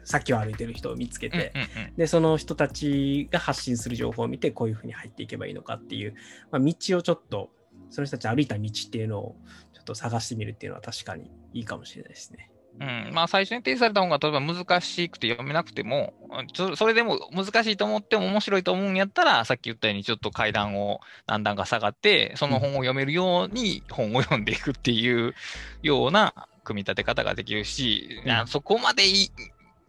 [0.06, 1.52] 先を歩いてる人を見つけて、
[1.98, 6.16] で、その人たちが発信する情報を見て、こういうふうに入っていけばいいのかっていう、
[6.52, 7.50] まあ、道をちょっと、
[7.90, 9.36] その人たち歩いた道っていうのを
[9.74, 12.50] ちょっと探してみるっていうのは確かにいいかもしれないですね。
[12.80, 16.14] うん、まあ最初に提示された本が例えば難しくて読めなくても、
[16.54, 25.36] そそれでも難しいと思っても面白いと思うんやったら、さっき言ったようにちょっと階段を何段か下がって、その本を読めるように本を読んでいくっていう
[25.84, 28.32] ような組み立て方ができるし、うん。
[28.32, 29.32] あそこまでいい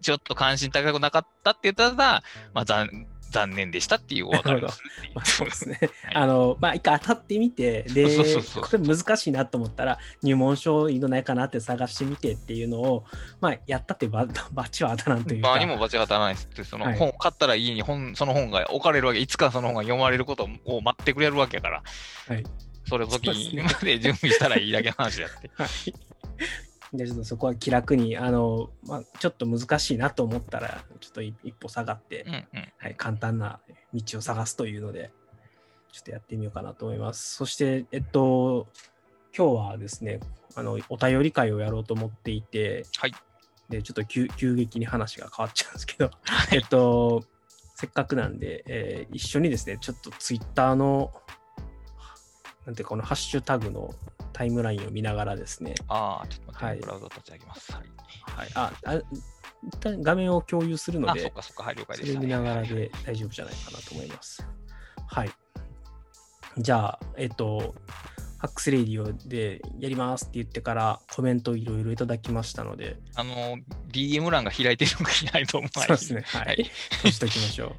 [0.02, 4.80] ちょっと関心高くなかったって言ったら、まあ残残念でしたっていうお別れをす
[5.12, 5.78] まあ、 そうですね。
[6.04, 13.04] はいあの、まあ、一回当たってみて、で、これ難しいなと思ったら、入門書いいのないかなって探してみてっていうのを、
[13.40, 15.48] まあ、やったってばバチは当たらんというか。
[15.48, 21.82] 場にも罰が当たらないですって、そのはい本を買ったら家に本その本が置かれるわけ、いつかその本が読まれることを待ってくれるわけやから、
[22.28, 22.44] はい。
[22.86, 25.50] それを時そうですねまで準備したらいいだけの話であって。
[25.56, 25.68] はい。
[26.94, 32.44] じゃあちょっとそこは気楽に、あの、まあ、ちょっと難しいなと思ったら、ちょっと一一歩下がって、うんうん。
[32.78, 33.58] はい、簡単な
[33.92, 35.10] 道を探すというので、
[35.92, 37.34] ちょっとやってみようかなと思います。
[37.34, 38.68] そして、えっと、
[39.36, 40.20] 今日はですね、
[40.54, 43.14] あの、お便り会をやろうと思っていて、はい。
[43.68, 47.24] で、ちょっと急急激に話が変わっちゃうんですけど、はいえっと、
[47.74, 51.12] せっかくなんで、えー一緒にですね、ちょっとツイッターの、
[52.66, 53.92] なんていうか、このハッシュタグの
[54.34, 57.72] タイムラインを見ながらですね、ああ、ちょっと待って、はいブラウザ立ち上げます。
[57.72, 57.84] はい。
[58.22, 58.94] はい、あ、あ
[59.66, 62.14] 一旦画面を共有するのあ、で、そっかそっか、はい、了解そです。
[62.14, 64.46] れ見ながらはいで大丈夫じゃないかなと思います。
[65.06, 65.30] はい。
[66.58, 67.74] じゃあ、えっと、
[68.38, 73.58] ハックスレディオでやりますって言ってからコメントいろいろいただきましたので、あの、
[73.90, 75.70] DM 欄が開いてるのがいないと思う。
[75.72, 76.22] そうですね。
[76.26, 76.64] ははいい。
[77.02, 77.74] そうしときましょ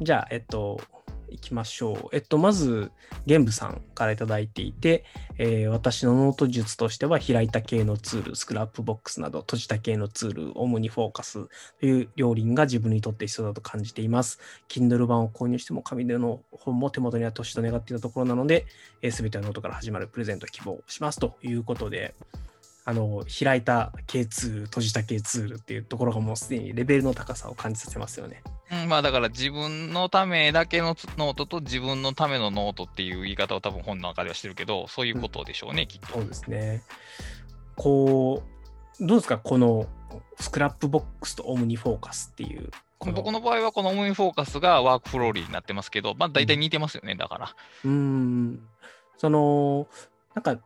[0.00, 0.04] う。
[0.04, 0.80] じゃあ、えっと、
[1.30, 2.08] いきましょう。
[2.12, 2.90] えっと、まず、
[3.26, 5.04] 玄武さんからいただいていて、
[5.38, 11.48] えー私のノート術としては、開いた系のツール、 Scrapbox など、閉じた系のツール、 OmniFocus
[11.80, 14.38] という両輪が自分にとって必要だと感じています。
[14.68, 18.66] Kindle 版を購入しても、紙での本も手元にはねと願っていたところなので、
[19.10, 22.14] すべてはノートから始まるプレゼント希望しますということで、
[22.84, 28.42] あの、開いた系ツール、閉じた系ツールっていうところがもうすでにレベルの高さを感じさせますよね。
[28.70, 36.08] うん、まあだから自分のためだけのつノートと自分のためのノートっていう言い方を多分本の中ではしてるけど、そういうことでしょうね、きっと。
[36.08, 36.82] そうですね。
[37.76, 38.42] こ
[39.00, 39.86] う、どうですか、この
[40.40, 42.70] Scrapbox と OmniFocus っていう。
[42.98, 47.54] こ僕の場合はこのオムニフォーカスがワークフローリーになってますけど、まあ大体似てますよね、だから。
[47.84, 48.60] うーん、
[49.16, 49.86] その、
[50.34, 50.60] なんか、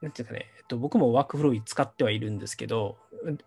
[0.00, 2.96] なんていうかね、えっと、僕も WorkFlowy 使ってはいるんですけど、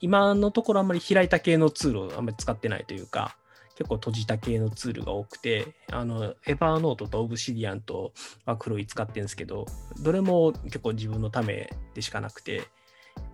[0.02, 3.36] 今のところあんまり開いた系のツールをあんまり使ってないというか、
[3.78, 8.12] 結構閉じた系のツールが多くて、あの、 Evernote と Obsidian と
[8.46, 9.66] ワークフローリー使ってるんですけど、
[10.02, 12.64] どれも結構自分のためでしかなくて、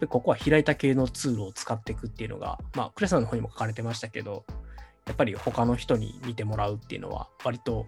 [0.09, 4.45] ここは開いた系のツールを使っていくっていうのが、まあ、クレさんの方にも書かれてましたけど、
[5.05, 7.85] やっぱり他の人に見てもらうっていうのは割と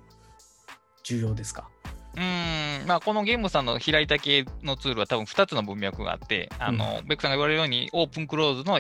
[1.03, 1.69] 重要ですか？
[2.15, 8.79] うーん、まあこのゲームさんの開いた系のツールは多分2つの文脈があって、あの、ベックさんが言われるように、オープンクローズの、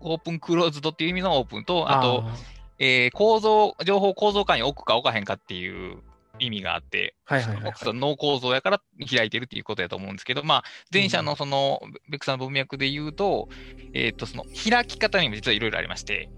[0.00, 2.24] オープンクローズドっていう意味のオープンと、あと、
[2.78, 5.98] えー構造、情報構造化に置くか置かへんかっていう
[6.38, 13.48] 意味があって、はいはいはい脳構造やから開いてるっていうことやと思うんですけど、まあ、前者のその、ベックさんの文脈で言うと、
[13.94, 16.28] えっ、と、その開き方にも実はいろいろありまして、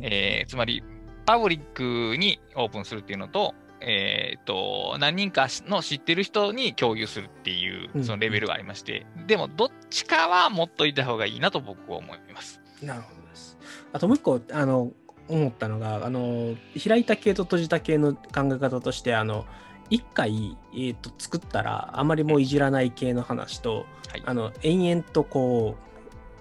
[0.00, 0.82] えーつまり、
[1.26, 12.60] パブリックにオープンするっていうのと、えっ、と、何人かの知ってる人に共有するっていうう、んそのレベルがありまして、でも、どっちかは持っといた方がいいなと僕は思います。
[12.82, 13.58] なるほどです。
[13.92, 14.92] あともう一個、あの、
[15.28, 18.20] 思ったのが、あの、開いた系と閉じた系の考
[18.52, 19.46] え方として、あの、
[19.90, 24.22] 一回、えー、と作ったら、あまりもういじらない系の話と、はい。
[24.24, 25.88] あの、延々とこう、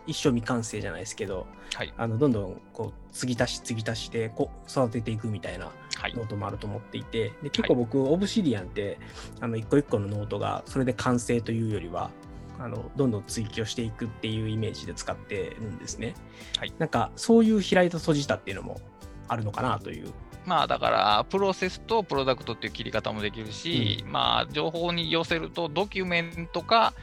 [0.08, 1.94] 一生未完成じゃないですけど、はい。
[1.98, 6.14] あの、どんどん、こう、継ぎ足し継ぎ足して、こう、育てていくみたいなはい。
[6.14, 9.00] ノートもあると思っていて、で結構僕、 Obsidian って、
[9.42, 12.12] あの、一個一個のノートが、それで完成というよりは、
[12.60, 16.16] あの、どんどん追求していくっていうイメージで使ってるんですね。
[16.58, 18.82] はいなんか、そういう開いた閉じたっていうのも
[19.28, 20.14] あるのかなという。
[20.46, 26.94] まあだから、プロセスとプロダクトっていう切り方もできるし、まあ情報に寄せるとドキュメントか、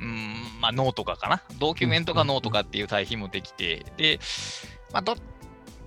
[0.00, 1.42] うん、まあノートかかな。
[1.58, 4.18] ドキュメントかノートかっていう対比もできて、で、
[4.92, 5.16] まあど、う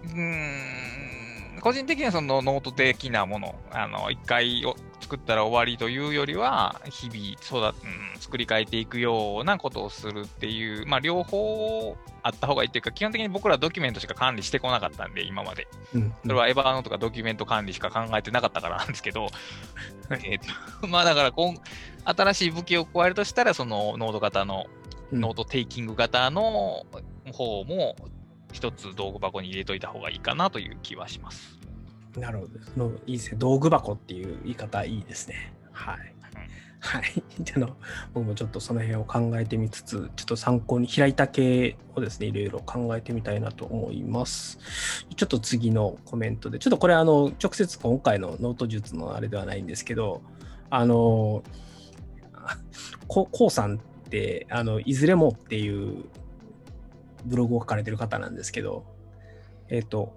[0.07, 4.75] ーん、個人的にはそのノート的なもの、あの、一回を
[5.07, 15.69] 作ったら終わりというよりは、日々育、うん、作り変えていくようなことをするっていう、まあ両方あった方がいいっていうか、基本的に僕らはドキュメントしか管理してこなかったんで、今まで。
[15.95, 19.29] うんそれは Evernote かドキュメント管理しか考えてなかったからなんですけど、は
[20.19, 21.55] いえーと まあだから今、
[22.03, 24.65] 新しい武器を加えるとしたら、そのノート型の、
[25.11, 26.85] うんノートテイキング型の
[27.31, 27.95] 方も
[28.51, 31.56] 一つ道具箱に入れといた方がいいかなという気はします。
[32.17, 32.89] なるほど。
[32.89, 33.37] のいいですね。
[33.37, 35.53] 道具箱っていう言い方いいですね。
[35.71, 36.17] はい。
[36.79, 37.03] はい。
[37.55, 37.75] あの
[38.13, 44.59] 僕もちょっとその辺を考えてみつつ、ちょっと参考に開いた系をですね、いろいろ考えてみたいなと思います。
[45.15, 50.21] ちょっと次のコメントで、ちょっとこれあの、直接今回のノート術のあれではないんですけど、
[50.69, 51.43] あの、
[53.07, 56.05] ここうさんって、あの、いずれもっていう
[57.25, 58.85] ブログを書かれてる方なんですけど、
[59.69, 60.13] えっ、と、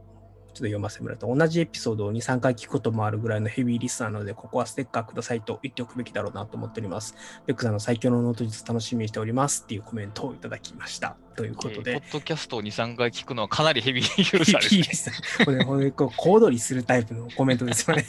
[0.53, 7.15] ちょっと読ませてもらうと、同じエピソードを2、3回聞くこともあるぐらいのヘビーリスナーなので、ここはステッカーくださいと言っておくべきだろうなと思っております。
[7.47, 11.17] ベックさんの最強のノート術楽しみにしておりますっていうコメントをいただきました。
[11.37, 11.93] ということで。
[11.93, 15.45] えーポッドキャストを2、3回聞くのはかなりヘビーユーザーですね。
[15.45, 18.05] これ、これこう小躍りするタイプのコメントですよね。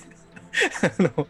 [0.97, 1.27] あの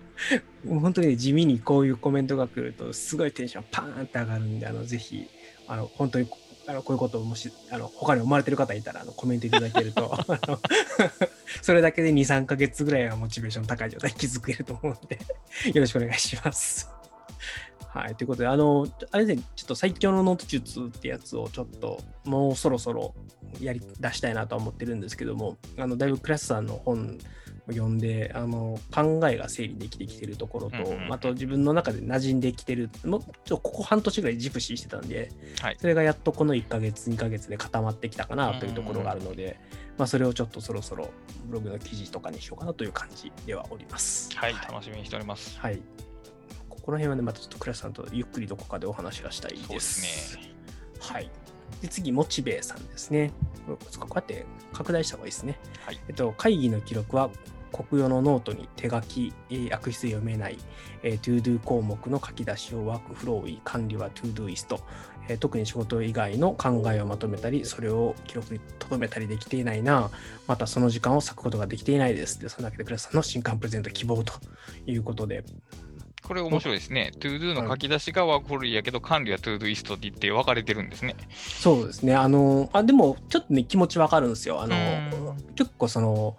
[0.81, 5.27] 本当に地味にこういうコメントが来ると、すごいテンションパーンって上がるんで、あのぜひ、
[5.67, 6.27] あの本当に
[6.71, 10.17] あのこういうことをもしあの他に思われてる方いたらあのコメントいただけると、
[11.61, 15.19] それだけで2、3ヶ月ぐらいはモチベーション高い状態築けると思うので、
[15.73, 16.89] よろしくお願いします。
[17.89, 18.15] はい。
[18.15, 23.13] ということで、あの、あれですね、ちょっと最強のノート術ってやつをちょっと、もうそろそろ
[23.59, 27.17] やり出したいなとは思ってるんですけども、あの、だいぶ倉下さんの本を
[27.67, 39.59] 読んで、あの、考えが整理できてきてるところと、うんうんうんあと自分の中で馴染んできてる、もうちょっとここ半年ぐらいジプシーしてたんで、はいそれがやっとこの1ヶ月、2ヶ月で固まってきたかなというところがあるので、
[39.97, 41.09] まあ、それをちょっとそろそろ
[41.45, 44.35] ブログの記事とかにしようかなという感じではおります。
[44.35, 45.59] はい、楽しみにしております。
[45.59, 45.81] はい。
[46.69, 49.65] ここら辺はね、またちょっと倉下さんとゆっくりどこかでお話がしたいです。
[49.67, 50.53] そうですね。
[50.99, 51.29] はい。
[51.81, 53.31] で次、モチベーさんですね。
[53.67, 53.77] こ
[54.09, 55.59] うやって拡大した方がいいですね。
[55.85, 57.29] はいえっと、会議の記録は
[57.71, 60.57] コクヨのノートに手書き、えー悪筆で読めない、
[61.03, 64.81] えー、 ToDo 項目の書き出しを WorkFlowy、管理は Todoist、
[65.29, 70.09] えー特に仕事以外の考えをまとめたり、それを記録に留めたりできていないな、
[70.47, 72.41] またその時間を割くことができていないです。
[72.41, 74.33] で、そのだけで倉下さんの新刊プレゼント希望と
[74.85, 75.45] いうことで、
[76.31, 77.11] これ面白いですね。
[77.19, 81.17] ToDo の書き出しが WorkFlowy やけど、管理は Todoist って言って分かれてるんですね。
[81.35, 82.15] そうですね。
[82.15, 84.61] あの、あ、でも、ちょっとね、気持ちわかるんですよ。
[84.61, 86.37] あのうん、結構その、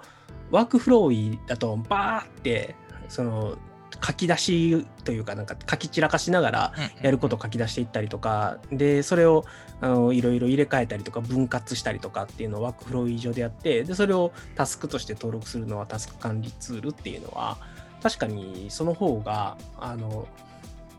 [0.51, 2.75] WorkFlowy だと、バーって、
[3.09, 3.59] その、
[4.03, 9.45] 書き出しというか、なんか書き散らかしながら、やることを書き出していったりとか、で、それを
[9.83, 17.59] あのいろいろ入れ替えたりとか、分割したりとかっていうのを WorkFlowy 上でやって、で、それをタスクとして登録するのはタスク管理ツールっていうのは、
[18.03, 20.27] 確かにその方が、あの、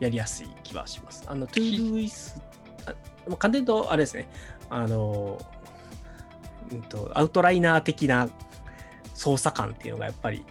[0.00, 1.24] やりやすい気はします。
[1.26, 2.40] あの、 Todoist、
[2.86, 2.94] あ
[3.28, 4.28] まあ簡単に言うと、あれですね、
[4.70, 5.38] あの、
[6.72, 8.28] うんと、アウトライナー的な
[9.14, 10.44] 操作感っていうのがやっぱり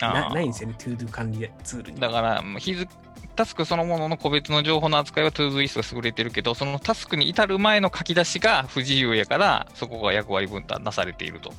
[0.00, 2.00] なないんですよね、トゥードゥ管理ツールに。
[2.00, 2.92] だから、日付
[3.34, 11.52] タスクそのものの個別の情報の扱いは Todoist が優れてるけど、そのタスクに至る前の書き出しが不自由やから、そこが役割分担なされていると。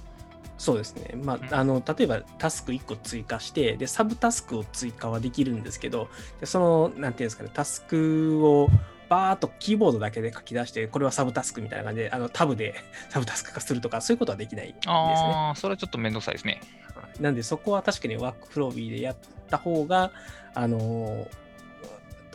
[0.58, 1.16] そうですね。
[1.16, 8.70] まうんあ、あの、例えばタスク1個追加して、で、サブタスクを追加はできるんですけど、でその、なんていうんですかね、タスクを
[9.10, 12.76] バーっとキーボードだけで書き出して、これはサブタスクみたいな感じで、あの、タブで
[13.10, 14.94] サブタスク化するとか、そういうことはできないんですね。
[14.94, 16.62] ああ、それはちょっとめんどくさいですね。
[16.96, 19.16] はいなんで、そこは確かにワークフロービーでやっ
[19.50, 20.12] た方が、
[20.54, 21.28] あの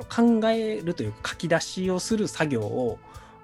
[0.08, 2.98] 考えるというか、書き出しをする作業を、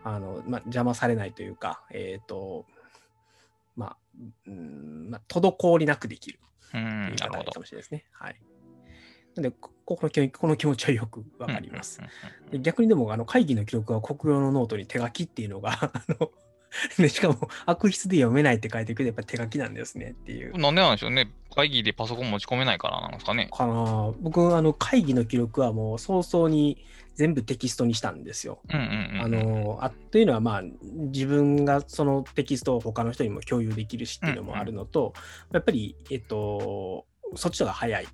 [0.04, 2.64] あの、まあ、邪魔されないというか、えっ、と、
[3.76, 3.96] まあ、
[4.46, 6.40] うん、まあ、滞りなくできる
[6.72, 7.60] いなるほど方がいいか。
[7.60, 8.04] もしれないですね。
[8.12, 8.36] はい。
[9.36, 12.00] なんで、ここの気持ちこの気持ちはよくわかります。
[12.50, 16.30] で逆にでも、あの会議の記録は国用のノートに手書きっていうのが、 あの、
[16.98, 20.60] でしかも悪筆で読めないって書いてるけど、やっぱり手書きなんですねっていううん。。
[20.60, 21.30] なんでなんでしょうね。
[21.54, 23.48] 会議でパソコン持ち込めないからなんですかね。
[23.52, 26.84] かな僕、あの、会議の記録はもう早々に
[27.16, 28.60] 全部テキストにしたんですよ。
[29.22, 35.14] あの、あというのはまあ、自分がそのテキストを他の人にも共有できるしっていうのもあるのと、
[35.52, 38.06] やっぱり、えっと、そっちの方が早い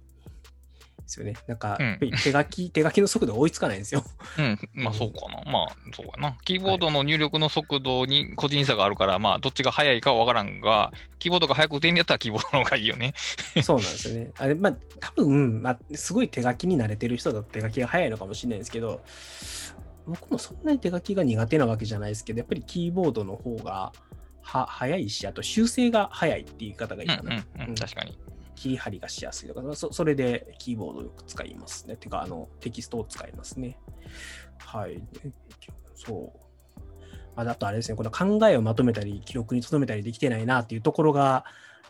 [1.02, 1.34] ですよね。
[1.46, 4.04] なんか、うん手書き、手書きの速度追いつかないんですよ。
[4.38, 5.50] うん、 まあそうかな。
[5.50, 6.36] まあそうかな。
[6.44, 13.14] キーボードの入力の速度に個人差があるから、まあどっちが速いかはわからんが、キーボードが速く打てんやったらキーボードの方がいいよね。
[13.62, 14.30] そうなんですよね。
[14.36, 19.02] あれ、まあ、多分、まあ、すごい手書きに慣れてる人だと手書きが早いのかもしれないんですけど、
[20.06, 23.92] 僕もそんなに手書きが苦手なわけじゃないですけど、やっぱりキーボードの方が
[24.42, 27.36] は早いし、あと修正が早いっていう言い方がいいかな。
[27.36, 28.18] うんうんうん、確かに。
[28.62, 31.96] 切り張りがしやすいとか、そそれでキーボードをよく使いますね。
[31.96, 33.76] てか、あの、テキストを使いますね。
[34.58, 35.02] はい。
[35.96, 36.38] そう。
[37.34, 41.44] ああとあれですね、この考えをまとめたり、記録に留めたりできてないなっていうところが、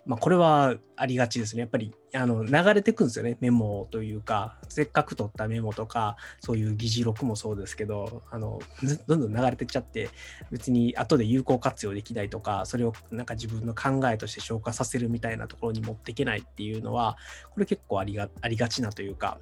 [0.04, 1.60] まあ、これはありがちですね。
[1.60, 10.11] やっぱり、あの、流れてくんですよね、メモというか、せっかく取ったメモとか、そういう議事録もそうですけど、あの、ずどんどん流れてっちゃって、
[10.50, 17.16] 別に後で有効活用できないとか、それをなんか自分の考えとして消化させるみたいなところに持っていけないっていうのは、
[17.50, 19.38] これ結構ありがありがちなというか、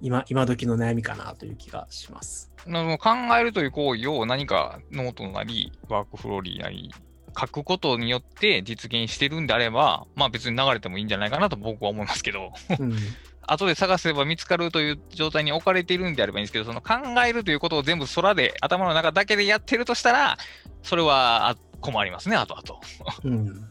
[0.00, 2.50] 今、今時の悩みかなという気がします。
[2.98, 6.92] 考えるという行為を何かノートなり、 WorkFlowy なり、
[7.38, 12.96] 書くことによって実現してるんであれば、まあ別に流れてもいいんじゃないかなと僕は思いますけど、うん。
[13.46, 16.94] 後で探せば見つかるという状態に置かれているんであればいいんですけど、その考
[17.26, 20.38] えるということを全部空で、頭の中だけでやってるとしたら、
[20.82, 22.80] それはあ困りますね、後々。
[23.24, 23.70] うん。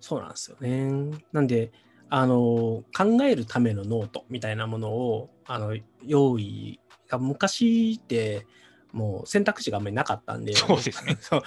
[0.00, 1.18] そうなんですよね。
[1.32, 1.72] なんで、
[2.10, 2.84] あの、考
[3.24, 8.46] えるためのノートみたいなものを、あの、用意が昔って、
[8.94, 11.16] もう選択肢があんまりなかったんで、そうですね。
[11.20, 11.42] そう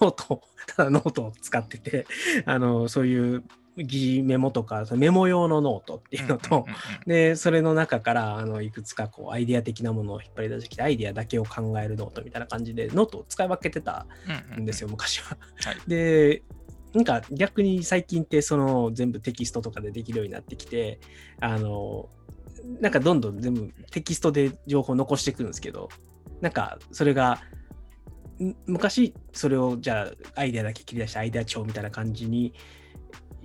[0.00, 0.42] ノート、
[0.76, 2.06] ただノートを使ってて、
[2.46, 3.44] あの、そういう
[3.76, 6.64] 議事メモとか、メモ用のノートっていうのと、
[7.06, 14.06] で、それの中から、あの、いくつかこう、アイデア的なものを引っ張り出してきて、アイデアだけを考えるノートみたいな感じで、ノートを使い分けてた
[14.56, 15.36] うんですよ、昔は。
[15.64, 15.76] はい。
[15.86, 16.42] で、
[16.94, 20.98] なんか逆に最近ってその全部テキストとかでできるようになってきて、
[21.40, 22.08] あの、
[22.80, 25.88] なんかどんどん全部テキストで情報を残していくんですけど、
[26.40, 27.40] なんかそれが、
[28.42, 32.52] ん昔それをじゃあアイデアだけ切り出してアイデア帳みたいな感じに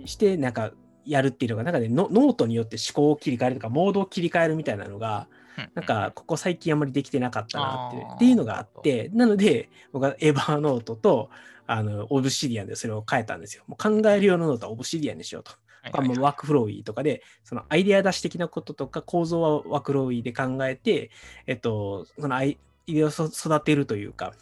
[0.06, 0.72] して、なんか
[1.06, 5.28] やるっていうのが、なんかね、ノノートによって思考を切り替えるとか、モードを切り替えるみたいなのが、
[5.76, 11.30] なんか、ここ最近あんまりできてなかったなっていうっていうのがあって、なので、僕は Evernote と、
[11.68, 13.64] あの、 Obsidian でそれを変えたんですよ。
[13.68, 15.52] もう考える用のノートは Obsidian にしようと。
[15.52, 15.58] は
[15.90, 21.10] いはいまあ WorkFlowy とかで、そのアイデア出し的なこととか構造は WorkFlowy で考えて、
[21.48, 24.34] えっと、そのアイデアをそ育てるというか、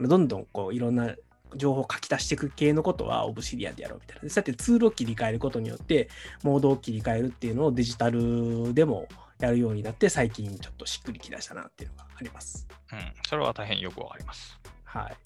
[0.00, 1.14] どんどんこういろんな
[1.56, 4.22] 情報を書き出していく系のことはオブシディアンでやろうみたいな。
[4.22, 6.08] でそうやってツールを切り替えることによって、
[6.42, 9.08] モードを切り替えるっていうのをデジタルでも
[9.38, 12.66] やるようになって、最近ちょっとしっくりきだしたなっていうのがあります。
[12.92, 14.58] うん、それは大変よくわかります。
[14.84, 15.16] はい。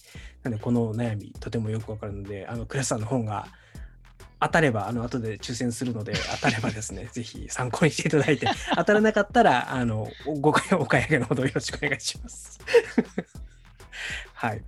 [0.43, 3.47] なので、この悩み、とてもよくわかるので、あの、クラスさんの本が
[4.43, 12.59] 当たれば、あの、後で抽選するので、当たればですね、 ぜひ参考にしていただいて、当たらなかったら、あの、ご買いお買い上げのほどよろしくお願いします。
[14.35, 14.63] はい。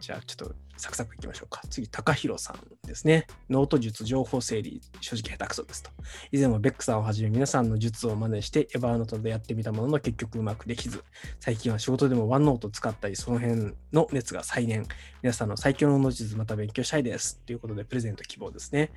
[0.00, 1.62] じゃあ、ちょっとサクサクいきましょうか。
[1.70, 3.28] 次、高弘さんですね。
[3.48, 5.90] ノート術、情報整理、正直下手くそですと。
[6.32, 11.04] 以前はベックさんをはじめ皆さんの術を真似して、 Evernote でやってみたものの結局うまくできず、
[11.38, 14.84] 最近は仕事でも OneNote を使ったり、その辺の熱が再燃。
[15.22, 17.38] 皆さんの最強のノート術また勉強したいです。
[17.46, 18.90] ということで、プレゼント希望ですね。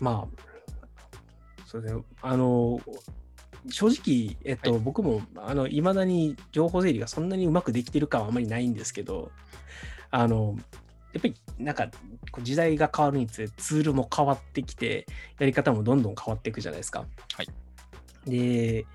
[0.00, 2.02] まあ、そうですね。
[2.22, 2.80] あの、
[3.70, 9.30] 正直、えっと、はい僕も、あの、未だに情報整理がそんなにうまくできてるかはあまりないんですけど、
[10.18, 10.56] あの、
[11.12, 11.90] やっぱりなんか
[12.42, 15.06] 時代が変わるにつれツールも変わってきて
[15.38, 17.04] やり方もどんどん変わっていくじゃないですか。
[17.34, 17.48] はい。
[18.26, 18.86] で、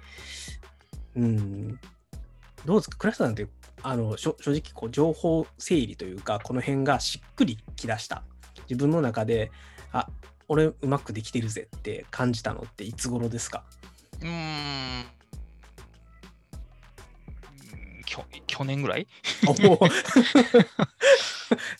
[1.15, 1.79] うん、
[2.65, 2.97] どうですか？
[2.97, 3.47] 倉下さんって
[3.83, 8.23] あの正直こう情報整理というかこの辺がしっくりきだした
[8.69, 9.51] 自分の中で
[9.91, 10.07] あ
[10.47, 13.63] 俺うまくできてるぜって感じたのっていつ頃ですか？
[14.21, 15.20] うーん。
[18.11, 19.07] きょ去年ぐらい？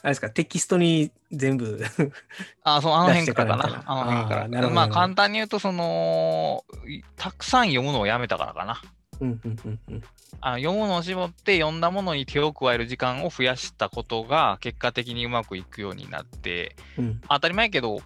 [0.02, 1.84] あれですかテキストに全部
[2.64, 3.68] あ、そう、あの辺からか。
[3.68, 4.68] ななあの辺から。
[4.68, 8.82] あまあ、簡単に言うと、その、いたくさん読むのをやめたからかな。
[9.20, 10.04] うんうんうんうん
[10.44, 18.02] あの読むのを絞って読んだものに手を加える時間を増やしたことが結果的にうまくいくようになって、うん当たり前やけど、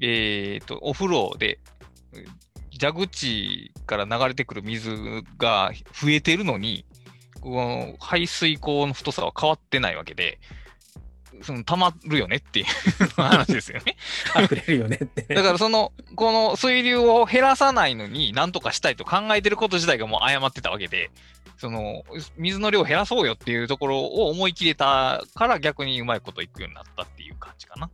[0.00, 1.58] えーと、お風呂で、
[2.80, 6.86] 蛇口から流れてくる水が増えてるのに、
[7.98, 10.38] 排水口の太さは変わってないわけで、
[11.42, 12.66] その溜まるよねっていう
[13.16, 13.96] 話ですよね。
[14.42, 21.10] 溢れるよねってねだからその、この水流を減らさないのに何とかしたいと考えてること自体がもう誤ってたわけで、
[21.58, 22.04] その、
[22.36, 27.90] 水の量を減らそうよっていうところを思い切れたから逆にうまいこといくようになったっていう感じかな。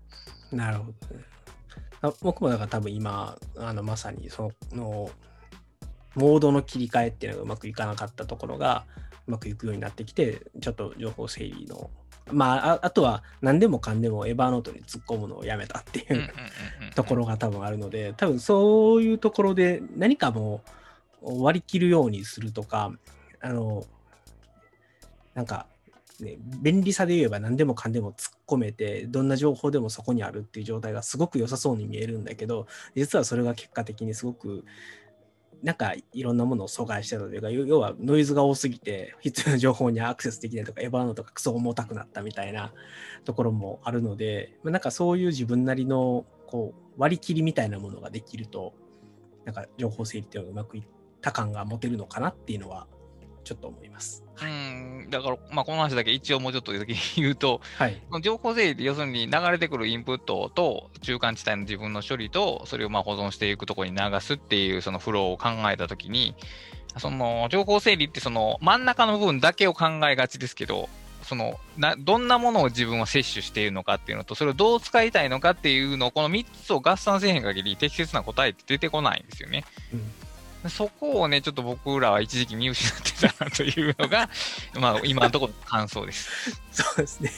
[0.52, 1.24] なるほどね。
[2.02, 5.10] あ僕もだから多分今、あのまさにその、
[6.14, 8.84] モードの切り替えっていうのがうまくいかなかったところが
[9.26, 11.90] うまくいくようになってきて、ちょっと情報整理の、
[12.30, 16.30] まあ、ああとは何でもかんでもエヴァーノートに突っ込むのをやめたっていう
[16.94, 20.62] ところが多分あるので、多分そういうところで何かも
[21.22, 22.92] う割り切るようにするとか、
[23.40, 23.84] あの、
[25.34, 25.66] なんか、
[26.20, 34.64] ね、便利さで言えば何でもかんでも突っ込めて、どんな情報でもそこにあるっていう状態がすごく良さそうに見えるんだけど、実はそれが結果的にすごく、
[35.62, 42.72] なんかいろんなものを阻害してたというか、要はノイズが多すぎて、必要な情報にアクセスできないとか、エヴァノとかクソ重たくなったみたいな
[43.24, 48.74] ところもあるので、まあなんかそういう自分なりのこう割り切りみたいなものができると、
[49.44, 50.84] なんか情報整理っていうのがうまくいっ
[51.20, 52.86] た感が持てるのかなっていうのは、
[53.44, 54.24] ちょっと思います。
[54.42, 58.02] うん、だから、まあ、この話だけ一応もうちょっと言うと、はい。
[58.22, 66.34] 情報整理って要するに流れてくるインプットと中間地帯の自分の処理とそれをまあ保存していくところに流すっていうそのフローを考えたときに
[66.98, 70.88] その情報整理ってその真ん中の部分だけを考えがちですけど
[71.22, 79.64] そのなどんなものを自分は摂取しているのかっていうのとそれをどう使いたいのかっていうのをこの3つを合算せえへん限り適切な答えって出てこないんですよね。
[79.92, 80.19] うん
[80.68, 84.28] そこをね、ちょっと僕らは一時期見失ってたなというのが、
[84.78, 86.60] まあ今のところの感想です。
[86.72, 87.30] そうですね。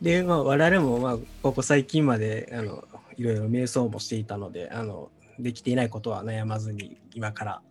[0.00, 2.84] で、まあ、我々も、まあ、ここ最近まで、あの、
[3.16, 7.62] いろいろ瞑想もしていたので、あの、できていないことは悩まずに今から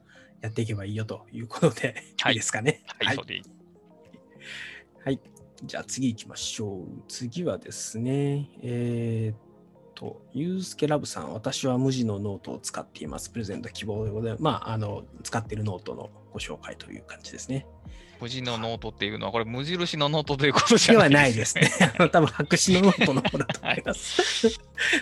[0.41, 2.83] やっていけばいいよということで、はいいいですかね？
[2.99, 3.43] はい、そうでいい。
[5.03, 5.19] はい。
[5.63, 6.87] じゃあ次行きましょう。
[7.07, 9.42] 次はですね、えーっ
[10.03, 13.29] と、ゆうすけラブさん、私は無地のノートを使っています。
[13.29, 14.43] プレゼント希望でございます。
[14.43, 17.65] まあ、あの、使っているノートのご紹介という感じですね。
[18.19, 21.69] 無地のノートっていうのは、これ無印のノートということじゃではないないですね。
[22.11, 24.59] 多分白紙のノートの方だと思います。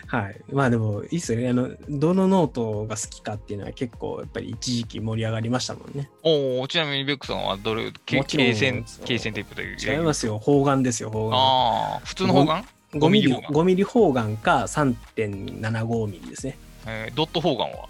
[0.07, 0.41] はい。
[0.51, 1.49] まあでも、いいっすよね。
[1.49, 6.09] あの、どのノートが好きかっていうのは結構、やっぱり一時期盛り上がりましたもんね。
[6.23, 9.77] おお、ちなみにベックさんはどれ、けもちろん罫線そう、罫線テープという。
[9.77, 10.39] 違いますよ。
[10.39, 11.37] 方眼ですよ、方眼。
[11.37, 12.65] ああ、普通の方眼？
[12.93, 16.57] 5ミリ、5ミリ方眼5ミリ方眼か3.75ミリですね。
[16.87, 17.87] えードット方眼は？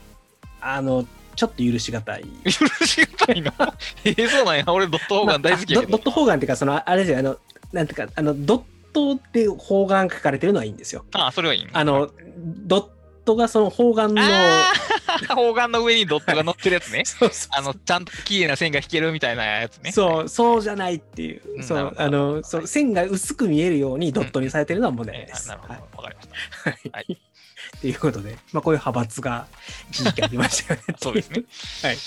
[0.61, 2.23] あの、ちょっと許しがたい。
[2.45, 2.51] 許
[2.85, 3.51] しがたいの
[4.05, 4.63] えー、そうなんや。
[4.67, 5.91] 俺ドット方眼大好きやけど。
[5.91, 7.37] まあドドット方眼っていうか、その、あれですよ、あの、
[7.73, 8.61] なんていうか、あの、ドッ
[8.93, 11.03] トで方眼書かれてるのはいいんですよ。
[11.13, 12.87] ああ、それはいいねあの、ドッ
[13.23, 14.21] トがその方眼の、
[15.35, 17.03] 方眼の上にドットが乗ってるやつね。
[17.05, 19.91] そうそうあの、ちゃんと綺麗な線が引けるみたいなやつね。
[19.91, 25.49] そう、そうじゃないっていうう、そうんなるほ、どあの、そう、線が薄く見えるようにドットにされてるのは問題です。
[25.49, 25.73] ーなるほど。
[25.73, 26.69] はいわかりました。
[26.69, 26.89] はい。
[26.91, 27.31] はい
[27.79, 29.47] ということで、まあ、こういう派閥が
[29.89, 30.95] 一時期ありましたよね。
[31.01, 31.43] そうですね。
[31.81, 31.97] はい。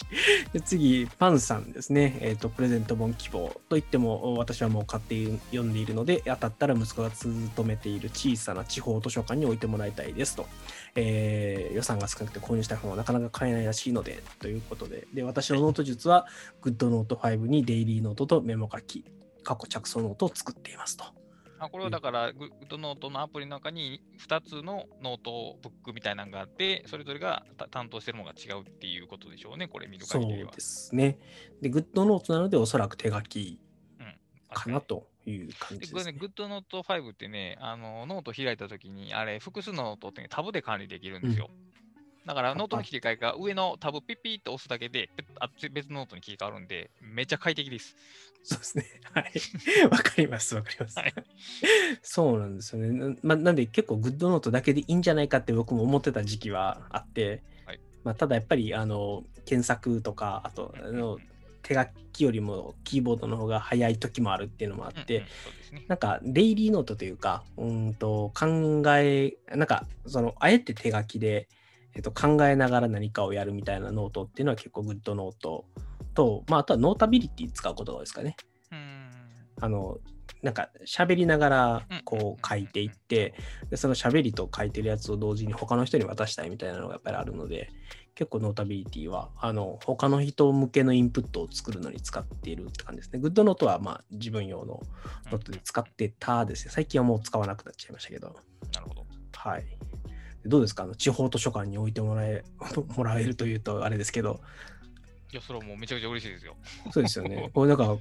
[0.53, 2.19] で次、パンさんですね。
[2.21, 5.17] えっ、と、プレゼント本希望といっても、私はもう買って
[5.51, 10.47] 読んでいるので、当たったら息子が勤めている小さな地方図書館に置いてもらいたいですと。
[10.95, 15.07] えー予算が少なくて購入した本はなかなか買えないらしいので、ということで。
[15.12, 16.26] で、私のノート術は、
[16.62, 19.05] GoodNotes 5にデイリーノートとメモ書き、
[19.42, 21.05] 過去着想ノートを作っていますと。
[21.59, 30.53] あこれはだから、 GoodNotes のアプリの中に2つのノートブックみたいなのがあって、それぞれがた担当してるものが違うっていうことでしょうね、これ見るそう限りでは。
[30.53, 31.18] ですね。
[31.61, 33.59] で、 GoodNotes なので、おそらく手書き
[34.53, 36.12] かなでという感じですね。
[36.12, 41.51] GoodNotes 5ってね、あのノート開いたときに、あれ、複数のノートって、ね、タブで管理できるんですよ。
[42.27, 45.11] だから、ノートの切り替えが上のタブピッピッと押すだけで、
[45.72, 47.97] 別のノートに切り替わるんで、めっちゃ快適です。
[48.43, 48.85] そうですね。
[49.12, 49.33] はい。
[49.91, 50.99] わかります、わかります。
[50.99, 51.14] はい
[52.03, 52.93] そうなんですよね。
[52.93, 61.18] なま、なんで結構 GoodNotes だけでいいんじゃないかって僕も思ってた時期はあって、はいまあ、ただやっぱりあの検索とか、あとあの
[61.65, 61.81] 手書
[62.12, 65.29] きよりもキーボードの方が早い時もあるっていうのもあって、うんうん
[65.75, 65.85] ね。
[65.89, 71.49] なんか、デイリーノートというか、うーんと、考え、なんか、その、あえて手書きで、
[71.95, 75.64] えっと、考えながら何かをやるみたいなノートっていうのは結構 GoodNotes
[76.15, 78.37] と、まあ、あとは Notability 使うことが多いですかね。
[78.71, 79.11] うーん
[79.61, 79.99] あの、
[80.43, 83.35] なんか、喋りながらうん、こう、書いていって、
[83.71, 87.71] で、その喋りと書いてるやつを同時に他の人に渡したいみたいなのがやっぱりあるので、
[88.15, 93.19] 結構 Notability は、あの、他の人向けのインプットを作るのに使っているって感じですね。
[93.18, 94.81] GoodNotes は、まあ、自分用の
[95.33, 96.73] ノートで使ってたですね。
[96.73, 98.35] 最近はもう使わなくなっちゃいましたけど。
[98.73, 99.07] なるほど。
[99.33, 99.65] はい。
[100.47, 100.83] どうですか？
[100.85, 102.45] あの地方図書館に置いてもらえ
[102.97, 104.41] もらえるというとあれですけど、
[105.33, 106.55] いや、それはもうめちゃくちゃ嬉しいですよ。
[106.93, 107.51] そうですよね。
[107.53, 107.97] これなんか、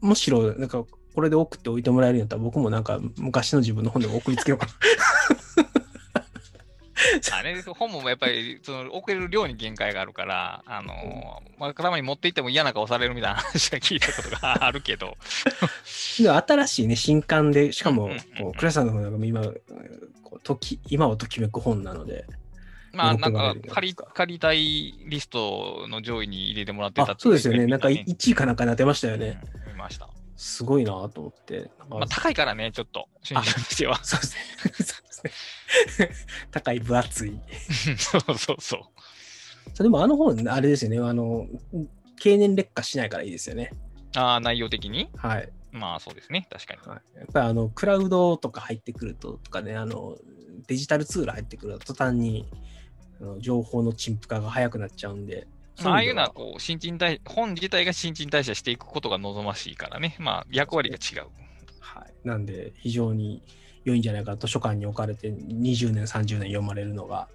[0.00, 4.72] むしろ、なんか、これで送って置いてもらえるんやったら、僕もなんか、昔の自分の本でも送りつけようかな。
[7.32, 15.16] あれ本もやっぱりその送れる量に限界があるから、あのーまあ、たまに持って行っても嫌な顔されるみたいな話は聞いたことがあるけど、
[16.18, 19.42] で新しいね、新刊で、しかもこう倉さんの方が今、
[20.22, 22.26] こう時今をときめく本なので、
[22.92, 27.66] まあなんか借り借りたいリストの上位に入れてもらってたそうですよね。
[27.66, 29.40] なんかね1位かなんかなってましたよね。
[29.60, 30.08] うん見ました。
[30.36, 31.70] すごいなと思って。
[31.88, 34.02] まあ、高いからね、ちょっと、新春としては。
[34.02, 34.40] そうですね。
[36.50, 37.40] 高い、分厚い。
[37.98, 38.76] そうそうそ
[39.78, 39.82] う。
[39.82, 40.98] でもあの本、あれですよね。
[40.98, 41.46] あの、
[42.18, 43.72] 経年劣化しないからいいですよね。
[44.14, 45.08] ああ、内容的に？
[45.16, 45.52] はい。
[45.72, 46.80] まあそうですね、確かに。
[46.80, 50.16] はい、やっぱりあの、クラウドとか入ってくると、とかね、あの、
[50.66, 52.48] デジタルツール入ってくると、途端に
[53.20, 55.46] あの情報の陳腐化が早くなっちゃうんで。
[55.82, 61.28] まあ、ああいうのはそこう新陳代本自体が新陳代謝していくことが望ましいからね、まあ役割が違う。
[61.80, 62.14] はい。
[62.26, 63.42] なんで、非常に
[63.86, 67.28] 良いんじゃないかな図書館に置かれて20年、30年読まれるのが、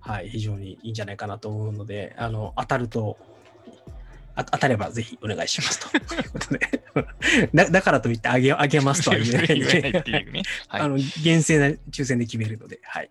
[0.00, 3.18] はい、非常にいいんじゃないかなと思うので、あの、当たると、
[4.34, 6.60] あ当たればぜひお願いしますということで
[7.52, 7.70] だ。
[7.70, 10.42] だからといってあげあげますとは言えないので、っていうね。
[10.68, 13.10] はいあの厳正な抽選で決めるので、はい。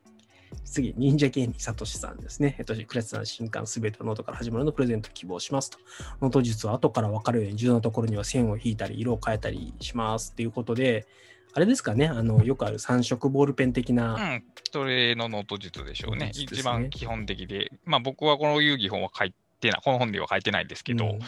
[0.65, 2.55] 次、忍者芸人さとしさんですね。
[2.57, 5.77] えっと、クラスさん新刊すべてのノートから始まるのをプレゼント希望しますと。
[6.21, 11.05] ノート術は後から分かるように重要なところには線を引いたり、色を変えたりしますっていうことで、
[11.53, 16.27] あれですかね、あのよくある三色ボールペン的な、うん、それのノート術でしょうね。
[16.27, 17.71] ね一番基本的で。
[17.85, 21.19] まあ僕はこの遊戯本は書いてない、この本では書いてないですけど、うん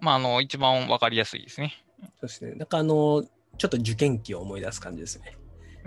[0.00, 1.74] まああの一番わかりやすいですね。
[2.00, 2.54] そうですね。
[2.56, 3.24] なんかあの、
[3.56, 5.36] ちょっと受験期を思い出す感じですね。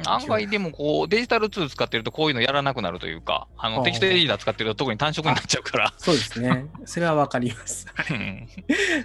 [0.06, 5.94] 案外でもこう、デジタルツール使ってるとこういうのやらなくなるというか、あの、テキストエディター使ってると特に単色になっちゃうから。
[5.98, 6.68] そうですね。
[6.86, 7.88] それはわかります。
[8.10, 8.48] うん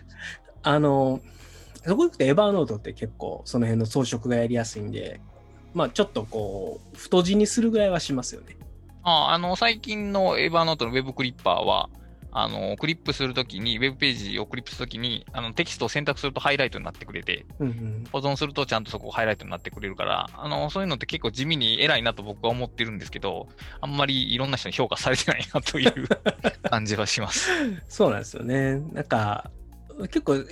[0.63, 1.21] あの、
[1.85, 5.21] そこ行くと Evernote って結構その辺の装飾がやりやすいんで、
[5.75, 8.57] まあちょっとこう、太字にするぐらいはしますよね。
[9.03, 11.89] ああの、最近のエヴァーノートのウェブクリッパーは、
[12.33, 18.05] あの、クリップするときに、ウェブページをクリップするときに、あの、テキストを選択するとハイライトになってくれて、うんうん。
[18.13, 23.49] 保存するとちゃんとそこハイライトになってくれるから、あの、そういうのって結構地味に偉いなと僕は思ってるんですけど、
[23.81, 25.93] あんまりいろんな人に評価されてないなという
[26.71, 27.51] 感じはします。
[27.89, 28.77] そうなんですよね。
[28.93, 29.51] なんか、
[30.09, 30.45] 結構、い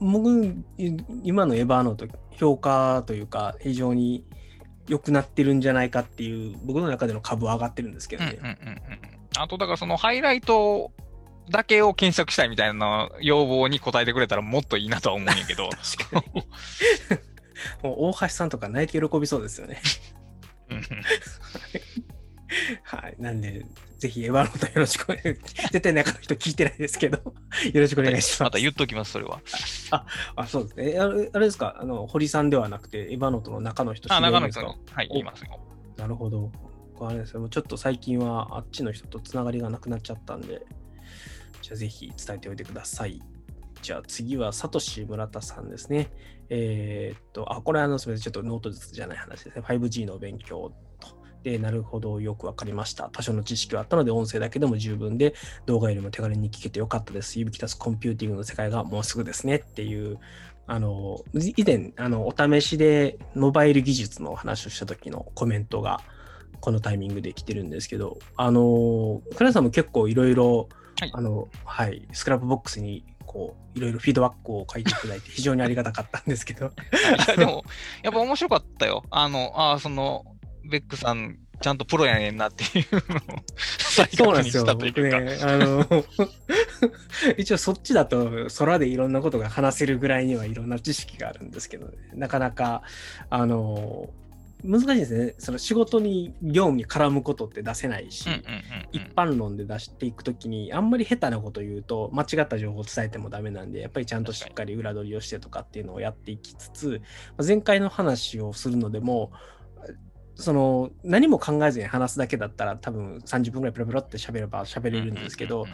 [0.00, 4.24] 僕、い今のエヴァーノート、評価というか、非常に
[4.88, 8.38] 良くなってるんじゃないかっていう、僕の中での株は上がってるんですけどね。
[8.40, 8.80] うんうんうんうん。
[9.36, 10.92] あと、だからそのハイライト
[11.50, 15.68] だけを検索したいみたいな要望に応えてくれたらもっといいなとは思うんやけど。
[17.82, 19.80] もう大橋さんとか泣いて喜びそうですよね。
[20.70, 20.82] うん
[22.84, 23.16] はい。
[23.18, 23.64] なんで、
[24.04, 25.22] ぜひエヴァーノートよろしくお願い。
[25.22, 27.16] 絶対中の人聞いてないですけど、
[27.72, 28.42] よろしくお願いします。
[28.42, 29.40] また言っときます、それは。
[30.36, 30.92] あ、そうですね。
[30.96, 31.74] えあれあれですか？
[31.80, 35.58] あの、堀さんではなくて、 Evernote の中の人あ、知り合いですか長野さんの、はい、お言いますよ。
[35.96, 36.52] なるほど。
[37.00, 37.40] あれですよ。
[37.40, 40.66] もうちょっと最近はあっちの人とつながりがなくなっちゃったんで、
[41.62, 43.22] じゃあぜひ伝えておいてください。
[43.80, 46.10] じゃあ次は、サトシ村田さんですね。
[46.50, 48.32] えーっと、あ、これあの、すみません。
[48.32, 49.62] ちょっとノート術じゃない話ですね。
[49.66, 50.83] 5G の勉強と。
[51.44, 53.10] で、なるほど、よくわかりました。
[53.12, 55.34] 多少の知識はあったので、音声だけでも十分で、
[55.66, 57.38] 動画よりも手軽に聞けてよかったです。
[57.38, 60.18] ユビキタスコンピューティングの世界がもうすぐですねっていう、
[60.66, 66.00] あの、以前、あの、お試しでモバイル技術の話をした時のコメントが、
[66.60, 76.70] このタイミングで来てるんですけど、あの、倉さんも結構いろいろ、はいあの、はい、 Scrapbox に、こう、いろいろフィードバックを書いていただいて、非常にありがたかったんですけど、
[77.36, 77.64] でも、
[78.02, 79.02] やっぱ面白かったよ。
[79.10, 80.24] あの、ああ、その、
[80.70, 83.42] ベックさん、ちゃんとプロやねんなっていうのを
[83.78, 84.62] 再確認そうなんですよ。
[84.64, 85.18] したというか。
[85.18, 85.86] 僕ね、あの、
[87.38, 92.82] 一応そっちだと空でいろんなことが話せるぐらいにはいろんな知識があるんですけどね、なかなか、
[93.30, 94.10] あの、
[94.64, 95.34] 難しいですね。
[95.38, 98.28] その仕事に、業務に絡むことって出せないし、
[98.92, 107.02] 一般論で出していくときに、あんまり下手なこと言うと、間違った情報を伝えてもダメなんで、やっぱりちゃんとしっかり裏取りをしてとかっていうのをやっていきつつ、
[107.36, 109.32] まあ前回の話をするのでも、
[110.36, 115.66] その何も考えずに話すだけだったら多分30分ぐらいプラプラって喋れば喋れるんですけど、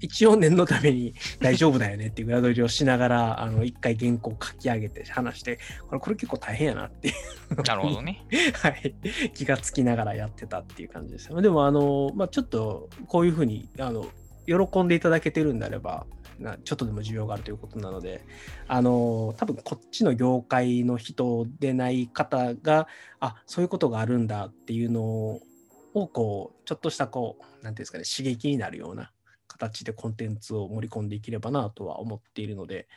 [0.00, 7.14] 一応念のために大丈夫だよねっていう裏取りをしながら、あの一回原稿書き上げて話して、これこれ結構大変やなっていう
[7.58, 8.24] うんなるほどね。
[8.62, 8.94] はい、
[9.34, 11.40] 気がつきながらやってたっていう感じですよ。
[11.40, 14.06] でも、あの、まあ、ちょっとこういうふうに、あの、
[14.46, 16.06] 喜んでいただけてるんであれば、
[16.38, 18.24] なちょっとでも需要があるということなので、
[18.68, 22.88] あの、多分こっちの業界の人でない方が、
[23.20, 29.12] あ、そういうことがあるんだっていうのを、こう、ちょっとした、こう、何て言うんですかね、刺激になるような
[29.46, 32.88] 形でコンテンツを盛り込んでいければなとは思っているので、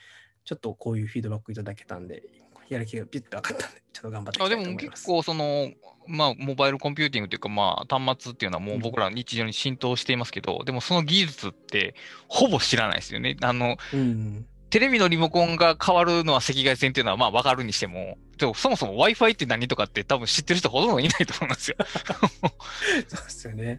[0.43, 2.23] ちょっとこういうフィードバックいただけたんで、
[2.69, 4.77] やる気がピッと上がったんで、ちょっと頑張ってあでも。
[4.77, 5.71] 結構その、
[6.07, 11.95] まあ、モバイルコンピューティングというか、まあ、端末っていうのはもう僕らの日常に浸透していますけど、でもその技術って
[12.27, 13.37] ほぼ知らないですよね。
[13.41, 14.45] あの、うん。
[14.69, 21.77] テレビのリモコンが変わるのは赤外線っていうのはまあわかるにしても、でもそもそも Wi-Fi って何とかって多分知ってる人ほとんどいないと思いますよ。
[23.07, 23.77] そうですよね。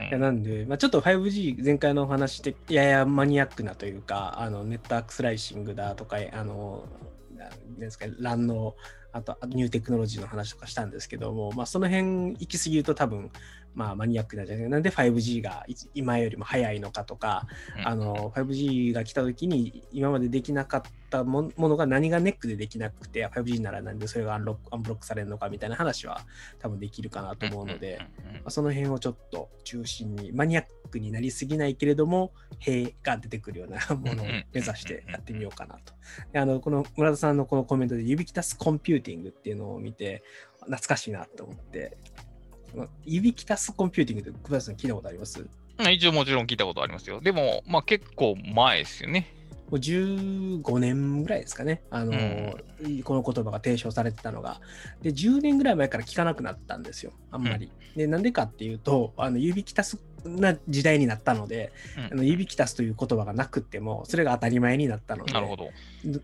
[0.00, 6.86] うんいやなんで、まあ、ちょっと 5G 前回のお話でややマニアックなというか、あのネットワークスライシングだとか、あの、
[7.78, 8.74] ですか、LAN の、
[9.12, 13.30] あとニューテクノロジーの話とかしたんですけども、まあ、その辺行き過ぎると多分、
[13.74, 14.76] まあ、マニアックなんじゃないかな。
[14.76, 17.46] なんで 5G がい今よりも早いのかとか、
[17.78, 26.20] うんあの 5G が来た時に今までできなかったもものが何がネックでできなくて 5G ならなんでそれが unlock unblock されるのかみたいな話は
[26.58, 35.94] 多分できるかなと思うので、まあその辺をちょっと中心にマニアックになりすぎないけれどもへえが出てくるようなものを目指してやってみようかなと。
[36.32, 40.24] であのこの村田さんのこのコメントでユビキタスコンピューティングっていうのを見て
[40.60, 41.96] 懐かしいなと思って。
[43.04, 45.40] 指きたすコンピューティングって久保田さん聞いたことあります？
[45.40, 45.42] う
[45.88, 47.20] ん一応もちろん聞いたことありますよ。
[47.20, 49.34] でも、まあ結構前ですよね。
[49.70, 52.12] もう15年ぐらいですかね、あの
[53.04, 54.60] この言葉が提唱されてたのが。
[55.00, 57.72] で、10年ぐらい前から聞かなくなったんですよ、あんまり。
[57.96, 65.70] で、なんでかっていうと、あの指きたすな時代になったので、うんあの指きたすという言葉がなくっても、それが当たり前になったので、なるほど。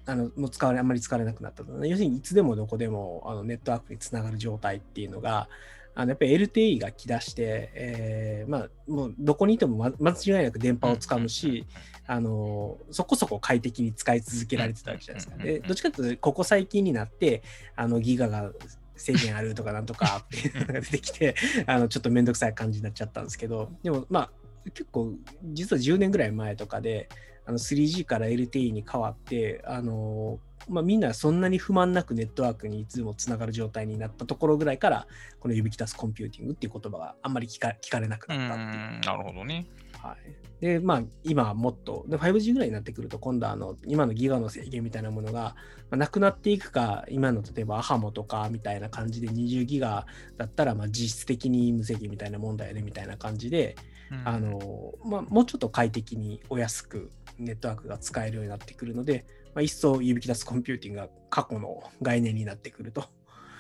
[0.07, 5.49] あのもう使われあんまり使われなくなったので、要するにいつでもどこでもあのネットワークにつながる状態っていうのが、
[5.94, 11.66] あのやっぱり LTE が来だして、えーまあ、もうどこにいてもま間違いなく電波をつかむし、
[12.07, 15.42] あのそこそこ快適に使い続けられてたわけじゃないですか。
[15.42, 17.42] でどっちかというと、ここ最近になって、
[17.76, 18.53] あのギガが
[18.97, 21.34] 制限あるとかなんとかっていうのが出てきて、
[21.66, 24.30] あのちょっとめんどくさい感じになっちゃったんですけど、でもまあ
[24.64, 25.12] 結構
[25.53, 27.09] 実は10年ぐらい前とかで、
[27.47, 35.07] あの 3G から LTE に変わって、あのまあ、みんなそんなに不満なくネットワークにいつでもつながる状態になったところぐらいから、
[35.38, 38.99] この指きたすコンピューティングっていう言葉があんまり聞か聞かれなくうなったっていう。
[38.99, 39.66] ん、なるほどね。
[40.03, 40.16] は
[40.61, 45.57] い、で、まあ、今はもっと、で 5G ぐらいになってくると、今度はあの今のギガの制限みたいなものが、
[45.90, 53.76] まあなくなっていくか、今の例えばアハモとかみたいな感じで20ギガだったら、まあ、実質的に無制限みたいな問題でみたいな感じで、
[54.11, 59.24] うんあのまあ、もうちょっと快適にお安くネットワークが使えるようになってくるので、
[59.55, 63.05] まあ、一層指き出すコンピューティングが過去の概念になってくると。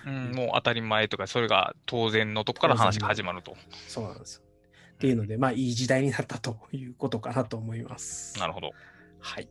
[0.06, 3.56] うん、もう当たり前とか、それが当然のとこから話が始まると。
[3.88, 4.45] そうなんですよ。
[4.96, 8.38] っていうので、まあ、いい時代になったということかなと思います。
[8.38, 8.70] なるほど。
[9.20, 9.48] はい。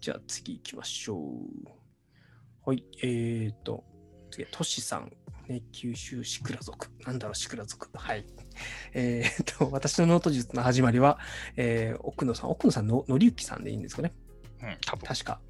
[0.00, 1.68] じゃあ次行きましょう。
[2.64, 2.82] はい。
[3.02, 3.84] えーと、
[4.30, 5.12] 次、トシさん。
[5.46, 6.88] ね、九州シクラ族。
[7.04, 7.88] なんだろう、シクラ族。
[7.94, 8.24] はい。
[8.94, 11.18] えーと、私のノート術の始まりは、
[11.56, 14.14] えー奥野さん、奥野さんの、のりゆきさんでいいんですかね。
[14.62, 15.06] うん、多分。
[15.06, 15.40] 確か。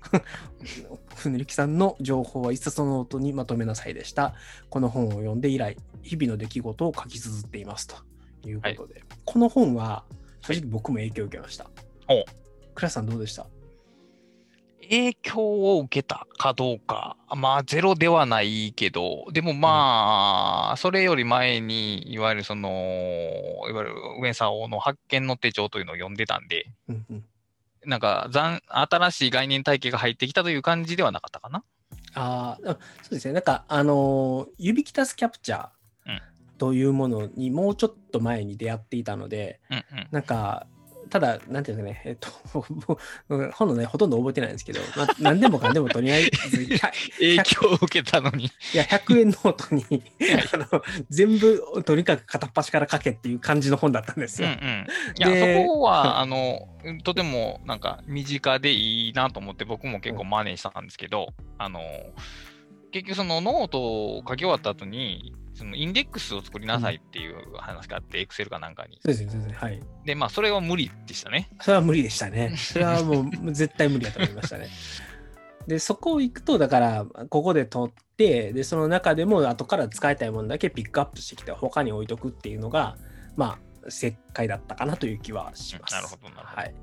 [1.14, 4.34] ふぬりきさんの情報は一冊のノートにまとめなさいでした。
[4.68, 7.96] この本を読んで以来、日々の出来事を書き綴っていますと
[8.48, 10.04] いうことで、この本は
[10.42, 11.66] 正直僕も影響を受けました。
[12.08, 12.24] お。
[12.74, 13.46] クラスさんどうでした？
[14.88, 22.68] 影響を受けたかどうか、まあ、ゼロではないけど、でもまあ、それより前に、いわゆるその、
[23.68, 27.24] いわゆる上沢の発見の手帳というのを読んでたんで、うんうん。
[27.84, 31.64] なんか、残新しい概念体系が入ってきたという感じではなかったかな。
[32.14, 33.34] あーあそうですね。
[33.34, 35.70] なんか、あのー、指キタスキャプチャーうん
[36.58, 40.08] というものにもうちょっと前に出会っていたので、うんうん。
[40.10, 40.66] なんか、
[41.08, 42.28] ただ、なんていうんですかね、えっと、
[43.28, 46.30] 僕本のね、ほとんど覚えてないんですけど、まあ、何でもかんでもとりあえず、
[47.18, 48.46] 影響を受けたのに。
[48.46, 50.02] いや、100円ノートに
[50.52, 54.48] あの全部とにかく片っ端から書けっていう感じの本だったんですよ。
[54.48, 54.86] うんうん。
[55.16, 56.68] いや、でそこは、あの、
[57.04, 61.28] とても、なんか、身近でいいなと思って、僕も結構真似したんですけど、
[61.58, 61.80] あの、
[62.90, 68.98] 結局そのノートを書き終わった後に、そのインデックスを作りなさいっていう話があって、 Excel かなんかに。
[69.00, 69.56] そうですね、そうですね。
[69.58, 69.80] はい。
[70.04, 71.48] で、まあ、それは無理でしたね。
[71.60, 72.54] それは無理でしたね。
[72.56, 74.68] それはもう絶対無理だと思いましたね。
[75.66, 82.98] で、そこを行くと、だから、ここで取って、で、その中でも後から使いたいものだけピックアップしてきて、他に置いとくっていうのが、
[83.34, 85.94] まあ、正解だったかなという気はします。
[85.94, 86.74] なるほどなるほどはい。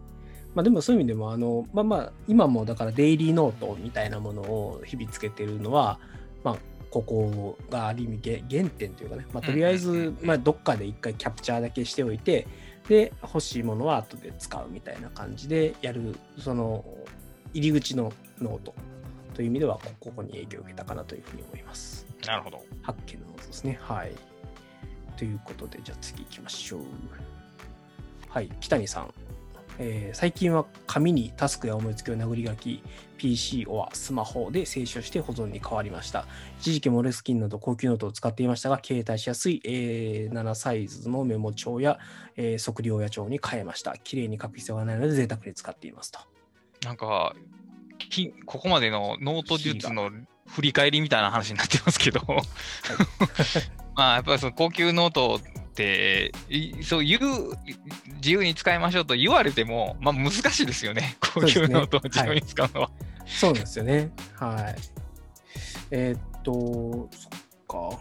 [0.55, 5.99] まあでもそういう意味でも、あの、まあまあ、今もだからデイリーノートみたいなものを日々つけてるのは、
[6.43, 6.57] まあ、
[6.93, 12.45] ここがある意味げ原点というかね、まあ、とりあえずまあ、どっかで一回キャプチャーだけしておいて、
[12.87, 16.85] で、欲しいものは後で使うみたいな感じでやる、その、
[17.51, 18.75] 入り口のノート
[19.33, 22.05] という意味では、こここに影響を受けたかなというふうに思います。
[22.27, 22.63] なるほど。
[22.83, 23.79] 発見のノートですね。
[23.81, 24.11] はい。
[25.17, 26.81] ということで、じゃあ次行きましょう。
[28.29, 29.13] はい、北谷さん。
[29.79, 32.83] えー最近は紙にタスクや思いつきを殴り書き、
[33.17, 36.25] PC or スマホで清書して保存に変わりました。
[36.59, 41.99] 一時期 Moleskine など高級ノートを使っていましたが、携帯しやすい A7 サイズのメモ帳や、
[42.35, 43.97] えー測量野帳に変えました。
[43.97, 46.19] 綺麗に書く必要がないので贅沢に使っていますと。
[46.85, 47.35] なんか、
[47.97, 50.11] きここまでのノート術の
[50.47, 52.21] 振り返りみたいな話になってますけど、
[53.95, 55.39] まあやっぱりその高級ノート
[55.73, 57.51] って、いそう言う、
[58.17, 62.91] 自由に使いましょうと言われても、まあ難しいですよね、高 そうですね級ノートを自由に使うのは。
[63.25, 64.11] そうなんですよね。
[64.35, 64.75] はい。
[65.91, 67.99] えーっと、そっか。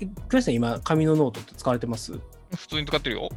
[0.00, 2.12] え倉下さん今、紙のノートって使われてます？
[2.56, 3.28] 普通に使ってるよ。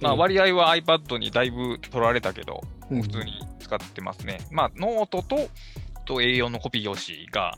[0.00, 4.40] まあえー割合は iPad にだいぶ取られたけど、うん普通に使ってますね。
[4.50, 5.48] まあノートと、
[6.06, 7.56] と A4 のコピー用紙が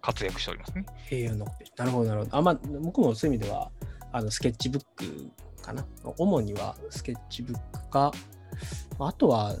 [0.00, 0.84] 活躍しておりますね。
[1.10, 1.68] A4 のコピー。
[1.78, 2.36] なるほど、なるほど。
[2.36, 3.70] あ、まあ、僕もそういう意味では、
[4.12, 5.30] あの、スケッチブック
[5.62, 5.84] かな？
[6.16, 8.12] 主にはスケッチブックか、
[8.98, 9.54] あとは、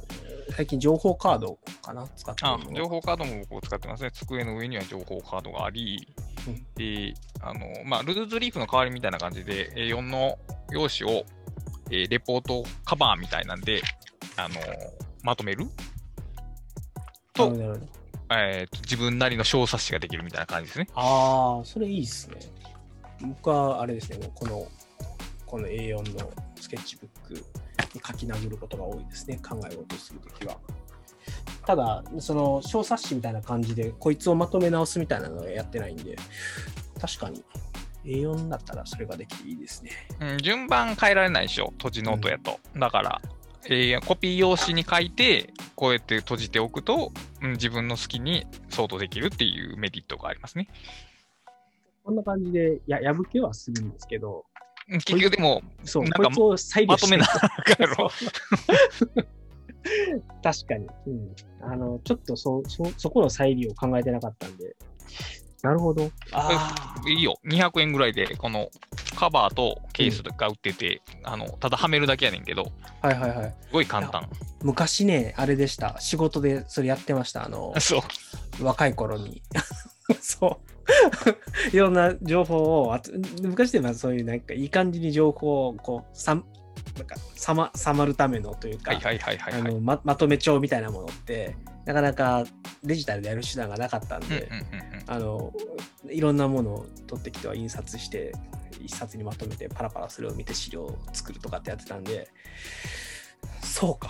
[0.56, 2.08] 最近情報カードかな？
[2.16, 2.42] 使って
[2.74, 4.10] 情報カードも僕使ってますね。
[4.12, 6.08] 机の上には情報カードがあり、
[6.46, 10.38] うんであのまあ、ルーズリーフの代わりみたいな感じで、A4 の
[10.70, 11.24] 用紙を、
[11.90, 13.82] えーレポートカバーみたいなんで、
[14.36, 14.54] あの
[15.22, 15.66] まとめる？
[17.34, 17.52] と
[18.30, 20.88] えーと、自分なりの小冊子ができるみたいな感じですね。
[20.94, 22.36] ああ、それいいですね。
[23.20, 24.66] 僕はあれですね、この、
[25.46, 27.42] この A4 のスケッチブックに
[28.06, 30.58] 書き殴ることが多いですね、考え事をするときは。
[31.66, 36.16] ただ、その小冊子みたいな感じで、こいつをまとめ直すみたいなのはやってないんで、
[37.00, 37.44] 確かに
[38.04, 39.90] A4 だったらそれができていいですね。
[40.20, 42.58] うん、順番変えられないでしょ、閉じノートやと。
[42.76, 43.22] だから、
[43.66, 47.12] えーコピー用紙に書いて、こうやって閉じておくと、
[47.42, 50.68] うん、自分の好きにソートできるっていうメリットがありますね。
[52.08, 54.46] こんな感じでや破けはするんですけど、
[54.88, 58.08] 結局でも、そう、なんかこいつを再利用してまとめなあかんやろ。
[60.42, 61.36] 確かに、うん。
[61.70, 64.74] あの、ちょっとそ、そ、そこの再利用考えてなかったんで。
[65.62, 66.10] なるほど。
[66.32, 67.08] ああ。
[67.10, 67.38] いいよ。
[67.44, 68.70] 200円ぐらいで、この
[69.14, 73.54] カバーとケースが売ってて、あの、ただはめるだけやねんけど、はいはいはい。
[73.60, 74.26] すごい簡単。
[74.62, 76.00] 昔ね、あれでした。
[76.00, 77.44] 仕事でそれやってました。
[77.44, 77.98] あの、 そ
[78.60, 78.64] う。
[78.64, 79.42] 若い頃に。
[80.22, 80.77] そう。
[81.72, 82.98] いろんな情報を
[83.42, 86.44] 昔ではそういうなんかいい感じに情報をこう、さん
[86.96, 88.92] なんかさま、さまるためのというか、
[89.80, 92.44] ままとめ帳みたいなものって、なかなか
[92.82, 94.48] デジタルでやる手段がなかったんで、
[96.10, 98.32] いろんなものを取ってきては印刷して
[98.80, 102.28] 一冊にまとめてパラパラそれを見て資料を作るとかってやってたんで
[103.62, 104.08] そうか。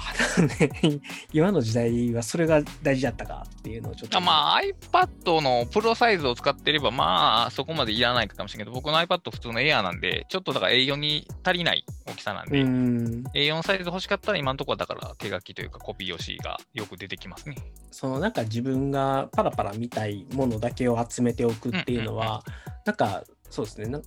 [0.61, 1.01] ね
[1.33, 4.17] 今の時代はそれが大事だったかっていうのをちょっと。
[4.17, 17.57] あまあ iPad のプロサイズを使ってればまあそこまでいらないかもしれないけど僕の iPad 普通の Air なんでちょっとだから A4 に足りない大きさなんうで、ん A4 サイズ欲しかったら今のところはだから手書きというかコピー用紙がよく出てきますね。
[17.91, 22.43] そのなんか自分がパラパラ見たいものだけを集めておくっていうのは、
[22.87, 24.01] なんかそうですね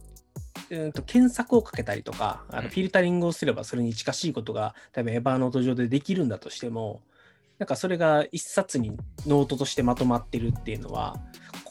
[0.70, 7.02] うんと検索をかけたりとかあうんのフィルタリングをすればそれに近しいことが例えばエヴァーノート上でできるんだとしても
[7.60, 8.92] なんかそれが一冊に
[9.28, 11.18] ノートとしてまとまってるっていうのは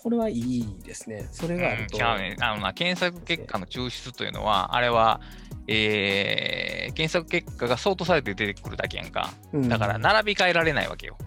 [0.03, 2.37] これはいいですねそれがあると、うん、ね。
[2.41, 5.20] あのな、検索結果の抽出というのは、あれは、
[5.66, 9.31] えー、検索結果がソートされて出てくるだけやんか。
[9.53, 11.18] うんだから、並び替えられないわけよ。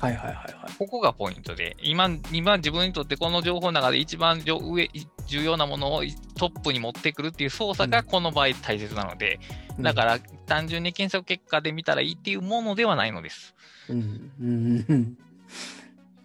[0.00, 4.90] はいはいはいはいここがポイントで、今、今自分にとってこの情報の中で一番上上
[5.26, 6.02] 重要なものを
[6.36, 9.38] トップに持ってくるっていう操作がこの場合大切なので、
[9.78, 13.54] だから単純に検索結果で見たらいいっていうものではないのです。
[13.90, 15.18] うんうんうん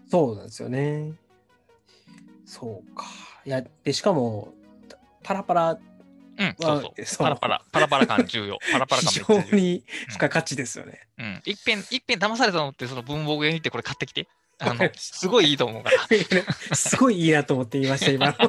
[0.09, 1.13] そうなんですよね。
[2.45, 3.05] そうか。
[3.45, 4.53] いや、で、しかも、
[5.23, 5.79] パラパラ、
[6.37, 7.05] うん、そうそう。
[7.05, 8.59] そうパラパラ、パラパラ感重要。
[8.71, 9.19] パラパラ感非。
[9.27, 11.07] 常に付加価値ですよね。
[11.17, 11.41] うん。
[11.45, 14.27] いっぺん、いっぺん騙されたのって、その文房具屋に行ってこれ買ってきて。
[14.57, 15.97] あのすごいいいと思うから。
[16.75, 18.33] すごいいいなと思って言いました、今の。
[18.33, 18.45] は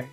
[0.00, 0.08] い。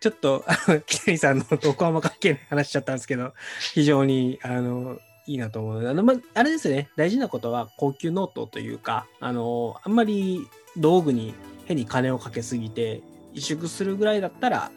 [0.00, 3.34] ちょっと、あの、北谷さんの横浜関係の話しちゃったんですけど、
[3.74, 11.34] 非常に、あの、いいなと思うあの、ま、あれですね、大事なことは高級ノートというか、あの、あんまり道具に
[11.66, 13.02] 変に金をかけすぎて、
[13.34, 14.70] 萎縮するぐらいだったら、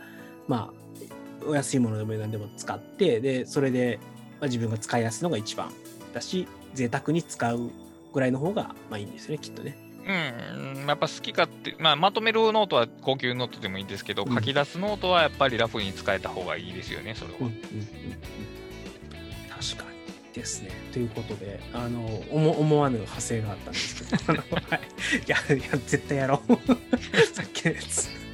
[0.47, 0.71] ま
[1.43, 3.99] あ、お安いものでも何でも使って、で、それで、
[4.39, 5.71] まあ、自分が使いやすいのが一番
[6.13, 7.69] だし、贅沢に使う
[8.13, 9.77] ぐらいの方が、まあいいんですよね、きっとね。
[10.07, 17.37] うん、やっぱ好きかって、まあ、まとめるノートは高級ノートでもいいんですけど、うん書き出すノートはやっぱりラフに使えた方がいいですよね、それは。
[17.41, 17.65] うんうんうんうん
[19.49, 20.69] 確かにですね。
[20.91, 24.81] ということで、あの、思思わぬ派生があったんですけど、 はい、
[25.25, 26.53] いや、いや、絶対やろう。
[27.33, 28.24] さっきのやつ。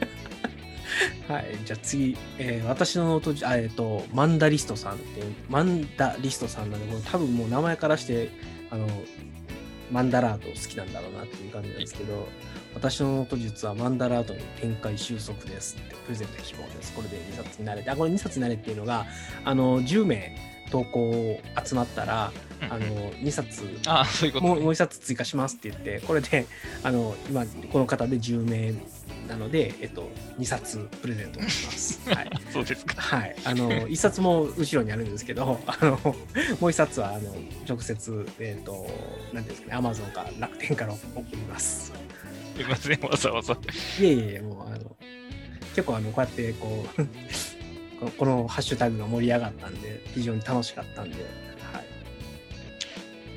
[1.28, 8.30] はい、じゃあ次、えー私のノート、えっ、と、マンダリストさんっていう、マンダリストさんなんで、多分もう名前からして、
[8.70, 8.88] あの、
[9.92, 12.28] マンダラート好きなんだろうなっていう感じなんですけど、
[12.74, 16.94] 私のノート術はマンダラートに展開収束ですって、プレゼント希望です。
[16.94, 19.06] これで2冊になれて、あ、これ2冊になれっていうのが、
[19.44, 20.36] あの、10名
[20.72, 22.32] 投稿集まったら、
[22.70, 26.46] あの、2冊、あそういうことね、もうもう1冊追加しますって言って、これで、
[26.84, 28.74] あの、今、この方で10名
[29.28, 32.00] なので、えっと、2冊プレゼントします。
[32.10, 32.30] はい。
[32.52, 33.02] そうですか。
[33.02, 33.36] はい。
[33.46, 36.14] あの、1冊も後ろにあるんですけど、あの、もう
[36.70, 37.34] 1冊は、あの、
[37.68, 38.88] 直接、えっと、
[39.34, 41.92] なんですかね、アマゾンか楽天から送ります。
[42.56, 43.54] すいません、わざわざ。
[44.00, 44.96] いえいえ、もう、あの、
[45.76, 51.26] 結構、あの、こうやって、こう、 このハッシュタグが盛り上がったんで、非常に楽しかったんで、はい。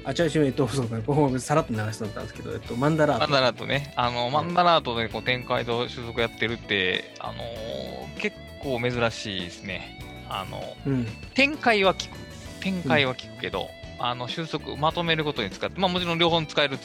[0.05, 3.20] あ、違う違う、えっと、そうか、ここさらっと流しとったんですけど、えっと、マンダラート。
[3.20, 9.98] マンダラートね、あの、マンダラートでこう展開と種族やってるって、あのー結構珍しいですね。
[10.30, 11.07] あの、うん。
[11.34, 12.16] 展開は聞く。
[12.61, 16.78] 展開は聞くけど、あの、収束、まとめることに使って、まあもちろん両方に使える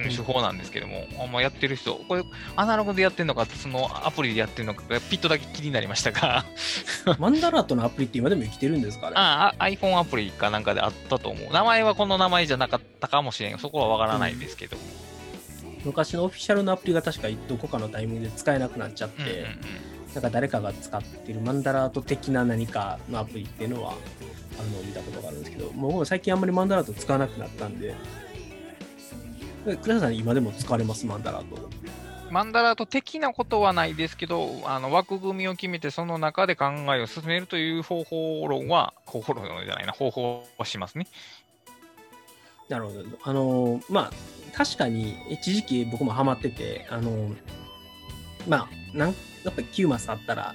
[0.00, 2.24] 手法なんですけども、あんまやってる人、これ、
[2.56, 6.44] アナログでやってるのか、そのアプリでやってるのかが、ピットだけ気になりましたが、
[7.18, 9.14] マンダラートのアプリって今でも生きてるんですかね？
[9.16, 11.52] ああ、iPhone アプリかなんかであったと思う。
[11.52, 13.58] 名前はこの名前じゃなかったかもしれん。
[13.58, 14.76] そこはわからないんですけど。
[15.84, 23.94] 昔のオフィシャルのアプリが確かどこかのタイミングで使えなくなっちゃって、うんうんうんなんか誰かが使ってるマンダラート的な何かのアプリっていうのは
[24.58, 27.94] あの見たことがあるんですけど、もう僕最近あんまりマンダラート使わなくなったんで、え
[30.00, 31.06] さん今でも使われます？
[31.06, 31.70] マンダラート。
[32.30, 36.64] マンダラート的なことはないですけど、あの枠組みを決めて、その中で考
[36.96, 41.06] えを進めるという方法論は、方法論じゃないな、方法はしますね。
[42.70, 43.02] なるほど。
[43.22, 47.30] あの、まあ、確かに一時期僕もハマってて、あの、
[48.48, 49.08] まあ、なん
[49.44, 50.54] やっぱり9マスあったら、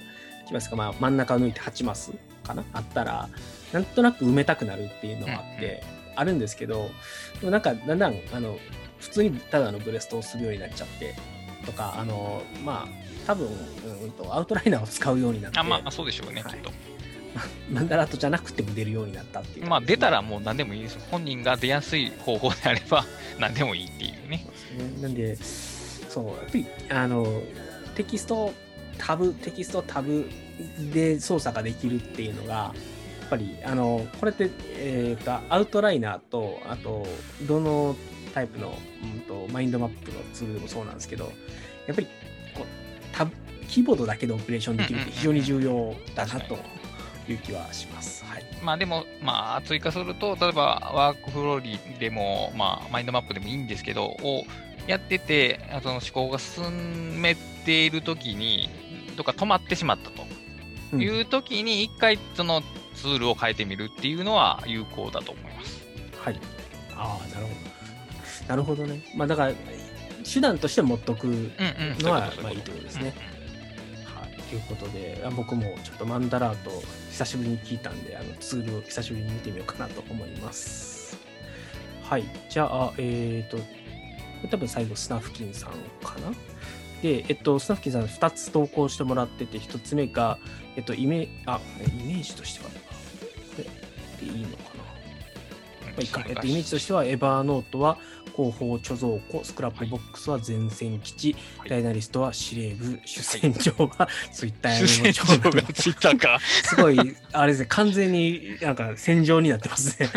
[0.50, 2.64] 9マスか、まあ、真ん中を抜いて8マスかな？
[2.72, 3.28] あったら、
[3.72, 5.84] なんとなく埋めたくなるっていうのがあって、
[6.16, 6.90] あるんですけど、
[7.38, 8.58] でもなんかだんだん、あの、
[8.98, 11.14] 普通にただのブレストをするようになっちゃって、
[11.64, 16.72] とか、あの、まあ、多分、うんと、アウトライナーを使うようになって、あまあ、そうでしょうね、はいきっと。
[17.70, 19.66] マンダラートじゃなくても出るようになったっていう。
[19.66, 21.02] まあ、出たらもう何でもいいですよ。
[21.10, 23.04] 本人が出やすい方法であれば、
[23.38, 24.44] 何でもいいっていうね。
[24.44, 25.02] そうですね。
[25.02, 25.36] なんで、
[26.08, 27.42] そう、やっぱり、あの、
[27.94, 28.52] テキスト
[28.96, 30.28] タブ、テキストタブ
[30.92, 32.72] で操作ができるっていうのが、や
[33.26, 37.06] っぱり、あの、これって、えっ、と、アウトライナーと、あと、
[37.42, 37.96] どの
[38.28, 41.32] タイプの、うんと、マインドマップのツールでもそうなんですけど、
[41.86, 42.06] やっぱり、
[42.54, 42.66] こう、
[43.12, 43.32] タブ、
[43.68, 46.58] キーボードだけでオペレーションできるって非常に重要だなと
[47.28, 48.24] いう気はします。
[48.24, 48.44] はい。
[48.62, 54.44] まあでも、まあ追加すると、例えばワークフローリーでも、まあマインドマップでもいいんですけど、を
[54.86, 58.70] やってて、あその思考が進めているときに、
[59.16, 60.24] とか止まってしまったと
[60.92, 62.62] うんいうときに、一回その
[62.94, 65.86] ツールを変えてみるっていうのは有効だと思います。
[66.18, 66.40] はい。
[66.96, 67.67] ああ、なるほど。
[68.48, 69.02] なるほどね。
[69.14, 69.52] まあだから、
[70.24, 71.26] 手段として持っとく。
[71.26, 73.14] のはまあいいってことですね。
[73.32, 73.38] うん
[74.14, 74.42] はい。
[74.42, 76.70] ということで、あ僕もちょっとマンダラート
[77.10, 81.18] 久しぶりに聞いたんで、あのツールを久しぶりに見てみようかなと思います。
[82.02, 82.24] はい。
[82.48, 83.64] じゃあ、えっ、と、こ
[84.44, 85.72] れ多分最後、スナフキンさん
[86.02, 86.30] かな？
[87.02, 90.38] で、えっと、スナフキンさん2つ投稿してもらってて、1つ目が、
[90.76, 92.76] えっと、イメあ、イメージとしては、こ
[93.58, 94.84] れでいいのかな？
[95.84, 97.98] まあいいか、えっと、イメージとしては、エバーノートは
[98.38, 106.38] 後方貯蔵庫、スクラップボックスは前線基地、はいダイナリストは司令部、主戦場はツイッター主戦場がツイッターか。
[106.40, 110.08] すごい、あれですね、完全になんか戦場になってますね。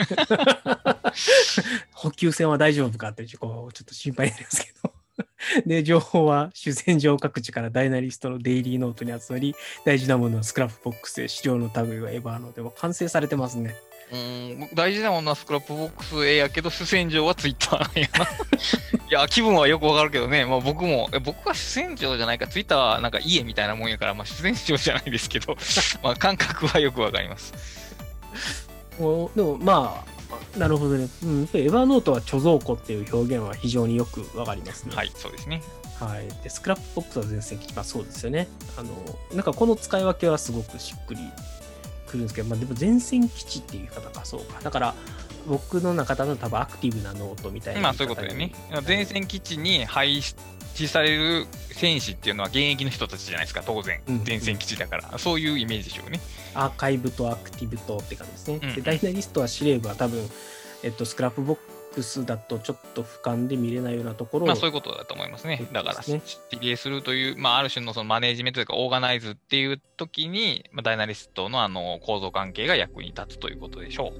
[1.93, 4.93] 補給線は大丈夫かってちょっと心配になりますけど。
[5.65, 12.51] で、情報は主戦場各地からダイナリストのデイリーノートに集まり、大事なものはスクラップボックスで資料の類はエバーノート。
[12.51, 13.75] でも完成されてますね。
[14.11, 18.25] うん僕大事なものはスクラップボックス A やけど、主戦場はツイッター やな。
[18.25, 25.55] いや、気分はよくわかるけどね、まあ、僕も、え僕は主戦場じゃないか、ツイッターはなんか家みたいなもんやから、まあ、主戦場じゃないですけど、
[26.03, 27.53] まあ、感覚はよくわかります。
[28.99, 31.07] おでもまあ、なるほどね。
[31.23, 34.95] うん、エバーノートは貯蔵庫っていう表現は非常によくわかりますね。
[34.95, 35.61] はい、そうですね。
[35.99, 38.47] はい、でスクラップボックスは全然まあそうですよね。
[38.75, 38.89] あの
[39.33, 41.21] なんかこの使い分けはすごくしっくり
[42.11, 44.59] くるんですけど、まあ、でも前線基地っていう言い方かそうか。
[44.61, 44.95] だから
[45.47, 47.93] 僕の中での多分アクティブなノートみたいなまあ。
[47.93, 48.53] そういうことでね。
[48.87, 50.21] 前線基地に配
[50.75, 54.23] 置される戦士っていうのは現役の人たちじゃないですか、当然うん。
[54.25, 55.17] 前線基地だから。
[55.17, 56.19] そういうイメージでしょうね。
[56.53, 58.59] アーカイブとアクティブとって感じですね。
[58.61, 60.29] うんでダイナリストは司令部は多分、
[60.83, 61.57] えっと、スクラップボッ
[61.93, 65.67] クスだとちょっと俯瞰で見れないようなところを、まあそういうことだと思いますね。
[65.71, 66.23] だから、そうで
[66.53, 74.13] 指令するという、まあある種のそのマネージメントというか、オーガナイズっていう時に、まあ、ダイナリストのあの構造関係が役に立つということでしょ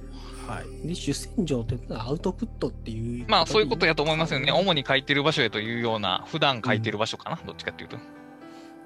[0.46, 0.50] う。
[0.50, 3.24] はい、で主戦場っていうのはアウトプットっていう。
[3.28, 4.46] まあそういうことやと思いますよね。
[4.46, 7.96] ね主に書いてる場所へというような、普段書いてる場所かな、どっちかっていうと。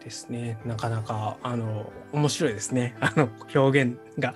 [0.06, 0.56] ですね。
[0.64, 2.94] なかなか、あの、面白いですね。
[3.02, 4.34] あの、表現が。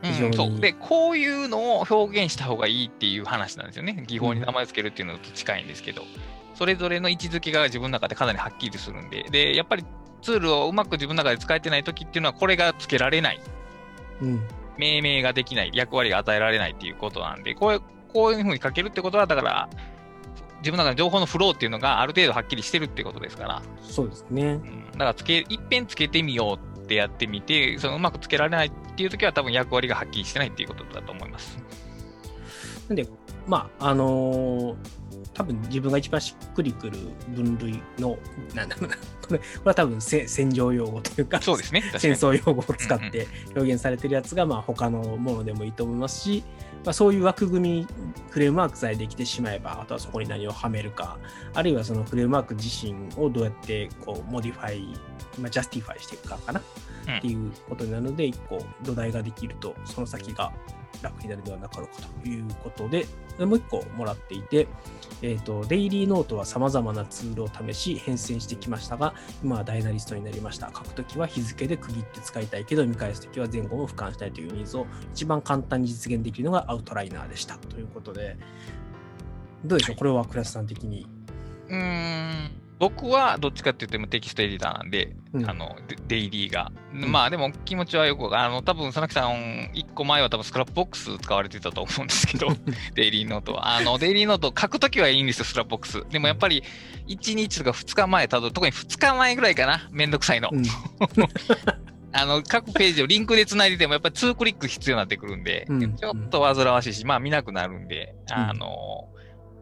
[0.00, 0.60] 非常にうん、そう。
[0.60, 4.04] で、こういうのを表現した方がいいっていう話なんですよね。
[4.06, 6.02] 技法に名前を付けるっていうのと近いんですけど、
[6.54, 9.84] それぞれの位置づけが自分の中でかなりはっきりするんで、で、やっぱり
[10.22, 13.40] ツールをうまく自分の中で使えてない時っていうのは、これが付けられない。
[14.22, 14.40] うん。
[14.76, 17.80] 命名ができない、役割が与えられないっていうことなんで、こういう
[18.12, 19.68] こういうふうに書けるってことは、だから、
[20.60, 24.46] 自分の中で情報のフローっていうのがある程度はっきりしてるってことですから、そうですねう。
[24.56, 31.58] ん、だからつけ、いっぺんつけてみようってやってみて、そのうまくつけられないっていうときは、多分役割がはっきりしてないっていうことだと思います。
[32.88, 33.06] なんで、
[33.46, 34.76] まあ、あのー
[35.38, 38.18] 多分自分が一番しっくりくる分類の、
[38.54, 39.02] なんだろうな、こ
[39.34, 41.84] れこれは多分せ戦場用語というか、そうですね。
[41.96, 42.16] 戦に。
[42.16, 46.42] 争用語を使って表現されてるやつが、まあ、他のものでもいいと思いますし、
[46.84, 47.86] まあ、そういう枠組み、
[48.30, 51.18] フレームワークさえできてしまえば、あとはそこに何をはめるか、
[51.54, 54.94] あるいはそのフレームワーク自身をどうやってこうモディファイ、
[55.40, 56.62] まあ、 justify していくかかな、
[57.08, 57.16] うん。
[57.16, 60.52] っていうことになるので、一個土台ができると、その先が
[61.02, 63.06] 楽になるではなかろうかということで、
[63.38, 64.66] もう一個もらっていて、
[65.22, 70.68] えっ、と、デイリーノートは様々なツールを試し、変遷してきましたが、今は Dynalist になりました。
[70.68, 77.56] 書くときは日付で区切って使いたいけど、見返すときは前後も俯瞰したいというニーズを一番簡単に実現できるのがアウトライナーでした。
[77.56, 78.36] ということで、
[79.64, 79.96] どうでしょう？
[79.96, 81.06] これは倉田さん的に。
[81.68, 82.67] うーん。
[82.78, 85.50] 僕はどっちかって言ってもテキストエディターなんで、うん。
[85.50, 86.70] あのデデイリーが。
[86.94, 87.10] ん。
[87.10, 92.48] まあでも気持ちはよくあの多分佐々木さん、1個前は多分 Scrapbox 使われてたと思うんですけど、
[92.94, 93.76] デイリーノートは。
[93.76, 96.04] あのデイリーノート書くときはいいんですよ、スクラップボックス。
[96.08, 96.62] でもやっぱり
[97.08, 100.50] 1日とか2日前、たぶん特に2日前ぐらいかな、めんどくさいの。
[100.52, 100.64] うん。
[102.10, 105.96] あの各ページをリンクで繋いでても、やっぱり2クリック必要になってくるんで、うん。
[105.96, 109.08] ちょっと煩わしいし、まあ見なくなるんで、あの、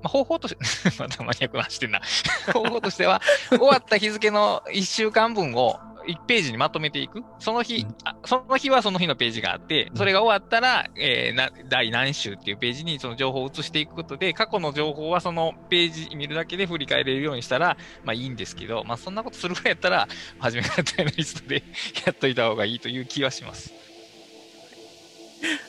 [0.07, 0.59] まあ、方法として、
[1.03, 2.01] またマニアックな話してんな。
[2.55, 7.25] 方法としては、終わった日付の1週間分を1ページにまとめていく。
[7.41, 20.07] その日、うんあその日はその日のページがあって、うんそれが終わったら、えーな第何週っていうページにその情報を移していくことで、過去の情報はそのページ見るだけで振り返れるようにしたら、まあいいんですけど、まあそんなことするぐらいやったら、
[20.39, 21.65] 初めからタイムリストで
[22.07, 23.73] やっといた方がいいという気はします。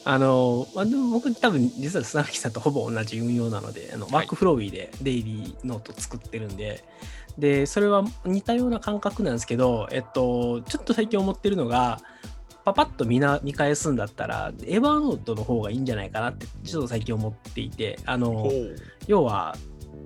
[0.03, 4.13] あの、まあ、でも僕多分実は佐々木さんとほぼ同じ運用なので、あのはい。
[4.15, 6.83] WorkFlowy でデイリーノート作ってるんで、
[7.37, 12.01] で、それは似たような感覚なんですけど、えっと、ちょっと最近思ってるのが、
[12.65, 18.49] パパッと見な見返すんだったら、 Evernote の方がいいんじゃないかなって、ちょっと最近思っていて、あの、
[19.07, 19.55] 要は、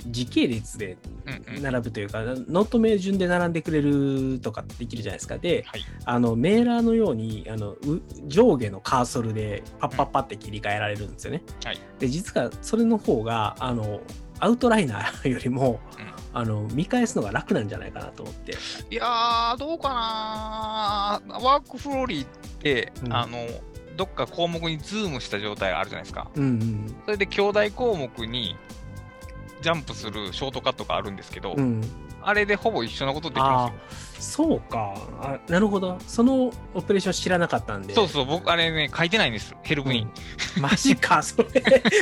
[0.08, 1.64] 時系列でうんうん。
[1.64, 5.38] 並ぶというか、ノート名順で並んでくれるとかできるじゃないですか。
[5.38, 5.86] で、はい。
[6.06, 11.44] あのメーラーのようにあのう上下のカーソルでパッパッパって切り替えられるんですよね。
[11.64, 14.02] はいで実はそれの方があの
[14.40, 18.54] アウトライナーよりも、うんあの見返すのが楽なんじゃないかなと思って。
[18.90, 22.28] いやー、どうかな WorkFlowy っ
[22.60, 23.38] て、うんあの、
[23.98, 26.32] どっか項目にズームした状態あるじゃないですか。
[26.36, 28.56] うんうんそれで兄弟項目に
[29.62, 31.82] ジャンプするショートカットがあるんですけど、うん、
[32.22, 33.74] あれでほぼ一緒なことできあまあ
[34.20, 37.94] そうかあなるほどそのオペレーション知らなかったんで。
[37.94, 40.08] そうそう、僕あれね、書いてないんです、ヘルプに。
[40.60, 41.48] マジか それ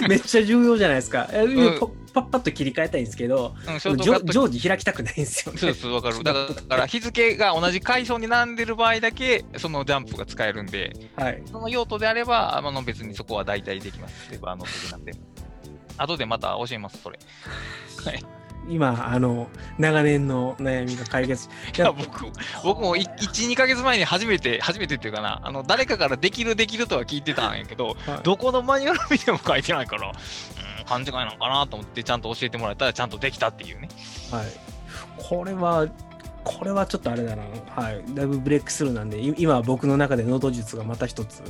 [0.07, 1.29] めっちゃ重要じゃないですか。
[1.31, 3.55] えんパパッパッと切り替えたいんですけど、
[3.87, 5.59] うん、常時開きたくないんですよね。
[5.59, 6.23] そうそう、わかる。
[6.23, 11.41] だから日付が同じ階層に並んでる場合だけ、そのジャンプが使えるんで、はい。
[11.45, 14.31] その用途であれば、あの別にそこは代替できます。
[14.31, 15.13] レバーの時なんで。
[16.01, 17.19] 後でまた教えます、それ。
[18.05, 18.23] はい。
[18.67, 19.47] 今、あの、
[19.77, 21.49] 長年の悩みが解決。
[21.75, 22.25] いや、僕、
[22.63, 33.89] 僕も1、2ヶ月前に初めて、初めてっていうかな、あの、誰かからできるできるとは聞いてたんやけど、はいどこのマニュアル見ても書いてないから、うん、勘違いなのかなと思って、ちゃんと教えてもらえたら、ちゃんとできたっていうね。
[34.31, 34.45] はい。
[35.17, 35.87] これは、
[36.43, 37.43] これはちょっとあれだな。
[37.75, 38.03] はい。
[38.13, 41.43] だいぶブレイクスルーなんで、い今僕の中でノート術がまた一つ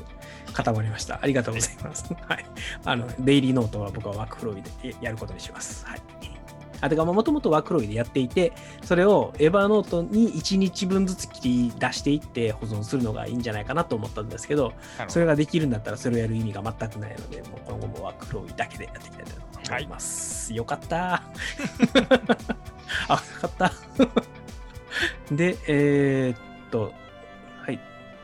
[0.54, 1.20] 固まりました。
[1.22, 2.14] ありがとうございます。
[2.28, 2.46] はい。
[2.86, 5.86] あの、デイリーノートは僕はワークフローでやることにします。
[5.86, 6.02] はい。
[6.82, 14.74] あ、てか、もともとワークフローでやっていて、それをエヴァーノートに1日分ずつ切り出していって保存するのがいいんじゃないかなと思ったんですけど、
[15.08, 20.54] それができるんだったらそれをやる意味が全くないので、もう今後もワークフローだけでやっていきたいと思います。
[20.54, 21.24] よかった。
[23.08, 23.74] あ、よかった。
[25.32, 26.93] で、えーっと、
[27.61, 27.80] はい。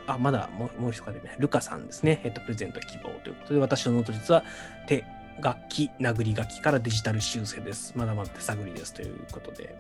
[0.08, 2.22] あ、まだもうもう一方でね、ルカさんですね。
[2.24, 4.44] えっと、プレゼント希望ということで、私のノート実は
[4.88, 5.06] 手
[5.42, 7.94] 書き、殴り書きからデジタル修正です。
[7.96, 9.76] まだまだ手探りですということで。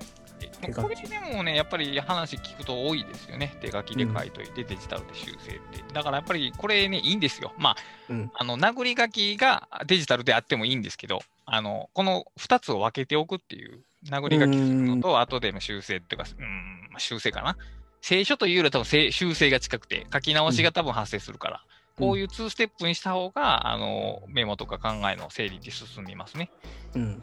[0.67, 0.83] ど。
[0.83, 3.55] これでもね、やっぱり話聞くと多いですよね。
[3.61, 5.83] 手書きで書いといて、デジタルで修正って。
[5.93, 7.53] だからやっぱりこれね、いいんですよ。
[7.57, 7.75] まあ、
[8.09, 8.31] うん。
[8.35, 17.57] あの、殴り書きがデジタルであってもいいんですけど、あの、この2つを分けておくっていう、殴り書きするのと、後での修正っていうか、うん、まあ修正かな。
[18.01, 21.63] 聖書というよりは多分せ修正が近くて、書き直しが多分発生するから、
[21.97, 26.51] こういう2ステップにした方が、あの、メモとか考えの整理って進みますね。
[26.93, 27.21] うん。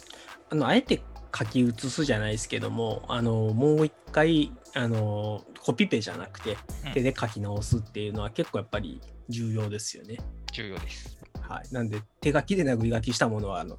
[0.50, 1.02] あの、あえて
[1.36, 6.56] 書き写すじゃないですけども、あの、もう一回、あの、コピペじゃなくて
[6.86, 10.18] うん、手で書き直すっていうのは結構やっぱり重要ですよね。
[10.52, 11.18] 重要です。
[11.42, 11.74] はい。
[11.74, 13.78] なんで、手書きで殴り書きしたものは、あの、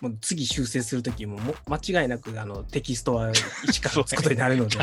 [0.00, 3.32] もう次修正するときもも間違いなくあのテキストは
[3.64, 4.78] 一から打つことになるので。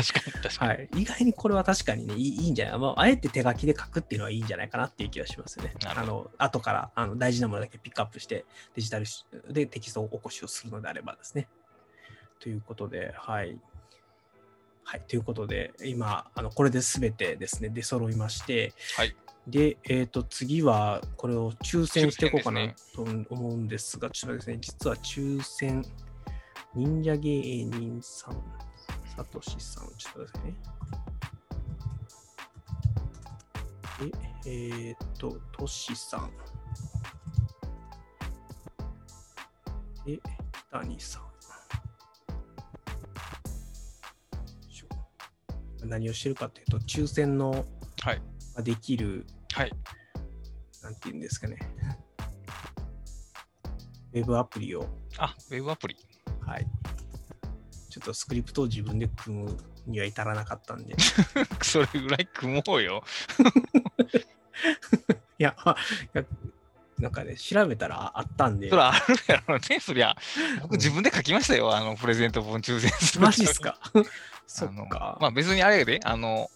[0.58, 5.74] はい、意外にこれは確かにね、いいいいんじゃない、まあ、あえて手書きで書くっていうのはいいんじゃないかなっていう気がしますね。
[5.86, 8.44] あの後からあの大事なものだけピックアップして、
[8.74, 9.06] デジタル
[9.50, 11.48] でテキストを起こしをするのであればですね。
[12.40, 13.58] ということで、はい。
[14.84, 19.16] はい、ということで、今、あのこれで全てですね、出揃いまして、はい
[19.46, 25.84] で、えっ、と、次は、これを抽選していこうかな抽と思うんですが、ちょっとですね、実は抽選、
[26.74, 28.34] 忍者芸人さん、
[29.16, 30.54] さとしさん、ちょっとですね。
[34.44, 36.30] で、えっ、と、としさん。
[40.04, 40.20] で、
[40.70, 41.26] 北谷さん。
[45.88, 47.64] 何をしてるかというと、抽選の
[48.02, 48.22] はい。
[48.56, 49.72] ができる、はい。
[50.82, 51.58] なんていうんですかね。
[54.12, 55.96] ウェブアプリを、あ、ウェブアプリ。
[56.42, 56.66] はい。
[57.88, 59.56] ちょっとスクリプトを自分で組む
[59.86, 60.94] には至らなかったんで。
[61.64, 63.02] それぐらい組もうよ。
[65.38, 66.24] いや、まあいや
[66.98, 70.14] なんかね、調べたらあったんでそ、れあるやろね、そりゃ。
[70.60, 73.78] 僕自分で書きましたよ、あの、プレゼント本抽選するマジっすか？
[74.46, 75.16] そっか。
[75.20, 76.50] まあ別にあれやで、あの、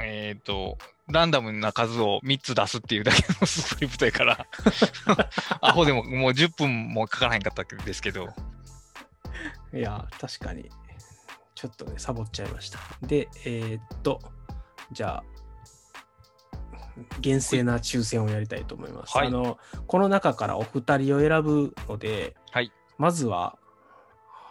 [0.00, 0.78] えっ、と、
[1.08, 4.46] ランダムな数を3つ出すっていうだけのスクリプトやから、
[5.60, 8.28] アホでももう10分もかからへんかったんですけど、
[9.72, 10.70] いや、確かに、
[11.54, 12.78] ちょっとね、サボっちゃいました。
[13.02, 14.20] で、えーっと、
[14.92, 15.24] じゃあ、
[17.20, 19.16] 厳正な抽選をやりたいと思います。
[19.16, 23.58] はいあのこの中からお二人を選ぶので、はいまずは、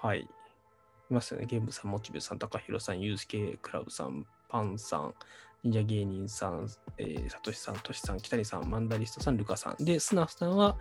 [0.01, 0.27] はい、い
[1.09, 1.45] ますよね。
[1.45, 5.13] ゲームさん、モチベさん、高弘さん、ユースケクラブさん、パンさん、
[5.63, 6.67] 忍者芸人さん、
[6.97, 9.83] えー、サトシさん、トシさん、北谷さん、マンダリストさん、ルカさん。
[9.83, 10.77] で、スナフさんは、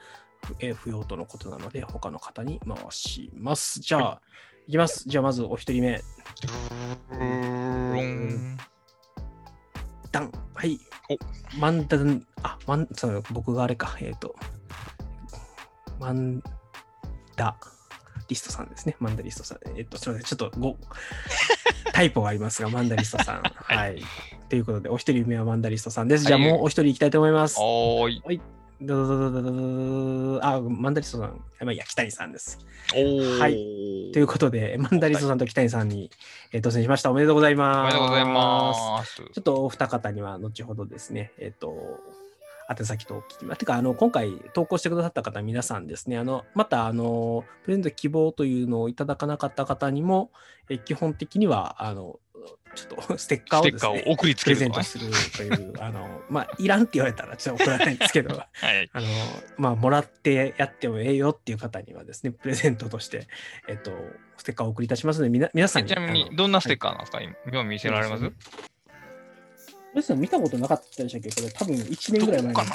[0.58, 3.78] えー不要とのことなので、他の方に回します。
[3.80, 4.20] じゃあ、
[4.66, 5.08] い、きます。
[5.08, 6.00] じゃあ、まずお一人目。
[10.10, 10.32] ダン。
[10.54, 10.80] はい。
[11.58, 13.96] マンダン、あ、マン、その僕があれか。
[14.00, 14.34] えっ、と、
[16.00, 16.42] マン
[17.36, 17.56] ダ
[18.28, 18.96] リストさんですね。
[18.98, 19.58] マンダリストさん。
[19.76, 20.36] えっ、と、すみません。
[20.36, 20.76] ちょっとご、
[21.92, 23.42] タイポがありますが、マンダリストさん。
[23.42, 24.02] はい。
[24.52, 26.26] ということで、お一人夢はマンダリストさんです。
[26.26, 27.58] じゃあもうお一人いきたいと思います。
[27.58, 27.64] は
[28.10, 28.20] い。
[28.22, 28.40] はい。
[28.82, 31.40] どどどどどどあ、マンダリストさん。
[31.62, 32.58] まあ、いや、北谷さんです。
[33.40, 34.10] はい。
[34.12, 36.10] ということで、マンダリストさんと北谷さんに、
[36.52, 37.10] えー、当選しました。
[37.10, 37.78] おめでとうございます。
[37.80, 39.16] おめでとうございます。
[39.16, 41.98] ちょっとお二方には後ほどですね、えっ、ー、と、
[42.78, 43.60] 宛先とお聞きます。
[43.60, 50.30] てか、あの、今回投稿してくださった方、皆さんですね、あの、また、あの、プレゼント希望というのをいただかなかった方にも、
[50.68, 52.18] え基本的には、あの、
[52.74, 54.84] ちょっと ステッカーをステッカーを送りつプレけるとかね。
[54.86, 58.90] ゼントするという、あの、まあ、いらんって言われたらちょっと送らないんですけど、はい。
[58.92, 59.06] あの、
[59.58, 63.28] まあ、もらってやってもええよっていう方にはですね、プレゼントとして、
[63.68, 63.92] えっと、
[64.38, 65.88] ステッカーをお送りいたしますので、みな皆さんに。
[65.88, 68.32] ちなみに、どんなステッカーなんですか、今今見せられます？
[69.94, 71.28] 皆さん見たことなかったでしたっけ？
[71.28, 72.70] これ多分1年ぐらい前かな？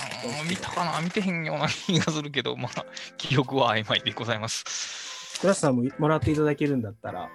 [0.47, 1.01] 見たかな？
[1.01, 2.85] 見てへんような気がするけど、まあ、
[3.17, 5.39] 記憶は曖昧でございます。
[5.41, 7.27] クラスさんももらっていただけるんだったら、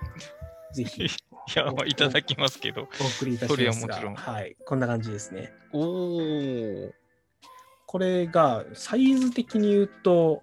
[0.72, 1.08] ぜひ
[1.54, 2.88] いや、まあ、いただきますけど。
[3.00, 5.52] お送りいたしますが、はもちろんはい、こんな感じですね。
[5.72, 6.92] おー。
[7.86, 10.42] これがサイズ的に言うと、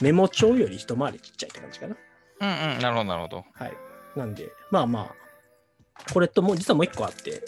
[0.00, 1.96] メモ帳より一回りちっちゃいって感じかな。
[2.40, 3.44] うんうん、なるほど、なるほど。
[3.54, 3.72] はい。
[4.14, 7.42] なんで、まあまあ、これともう実はもう一個あって、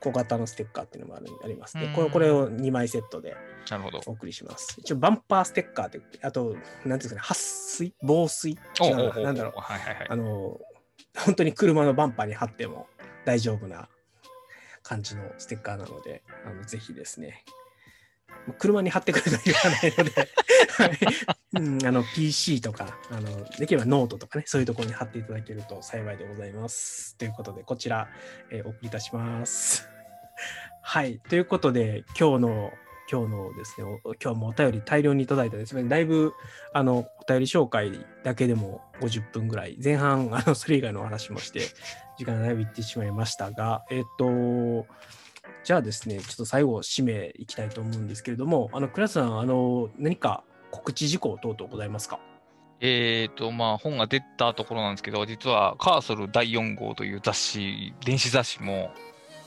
[0.00, 1.86] 小型のステッカーっていうのもあるありますね。
[1.86, 3.36] うんこれこれを2枚セットで
[3.68, 4.00] なるほど。
[4.06, 4.76] お送りします。
[4.78, 8.56] 一応、バンパーステッカーって、あと、なんていうんですかね、撥水防水？
[9.24, 9.60] なんだろう。
[9.60, 10.06] はいはいはい。
[10.08, 10.58] あの、
[11.24, 12.86] 本当に車のバンパーに貼っても
[13.24, 13.88] 大丈夫な
[14.82, 17.44] 感じのステッカーなので、あのぜひですね、
[18.58, 27.16] 車に貼ってくれとは言わないので、 うん、あの PC とかあの、できればノートとかね、そういうところに貼っていただけると幸いでございます。
[27.16, 28.08] ということで、こちら、
[28.50, 29.88] えーお送りいたします。
[30.82, 32.72] はい、ということで、今日の
[33.10, 33.86] 今日のですね、
[34.22, 36.34] 今日もお便り大量にいただいたですね、だいぶ
[36.74, 41.60] あのお便り紹介だけでも50分ぐらい、前半、 あのそれ以外のお話もして、
[42.18, 44.86] 時間がだいぶいってしまいましたが、えっ、と、
[45.64, 52.20] じゃあですね、ちょっと最後、締めいきたいと思うんですけれども、あの、倉さん、あの、何か告知事項等々ございますか？
[52.80, 58.90] えーと、まあ、本が出たところなんですけど、実は、カーソル第4号という雑誌、電子雑誌も、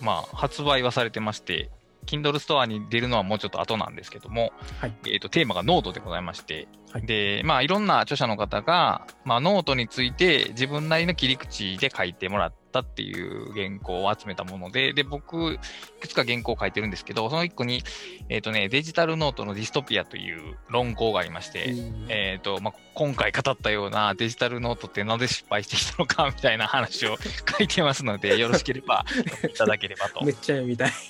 [0.01, 1.69] まあ、発売はされてまして、
[2.05, 4.93] Kindle ストアに出るのはもうちょっと後なんですけども、はい。
[5.05, 15.60] えーと、テーマがノートでございまして、はいで、まあ、いろんな著者の方が、まあ、ノートについて自分なりの切り口で書いてもらったっていう原稿を集めたもので、で、僕、い
[15.99, 17.84] くつか原稿を書いてるんですけど、その一個に、
[18.30, 21.76] えっ、とね、デジタルノートのディストピアという論考がありまして、
[22.07, 27.18] えっ、と、まあ、今回語ったようなデジタルノートってなぜ失敗してきたのかみたいな話を
[27.57, 29.06] 書いてますので、 よろしければ
[29.43, 30.31] いただければとめ。
[30.31, 30.91] っちゃ読みたい。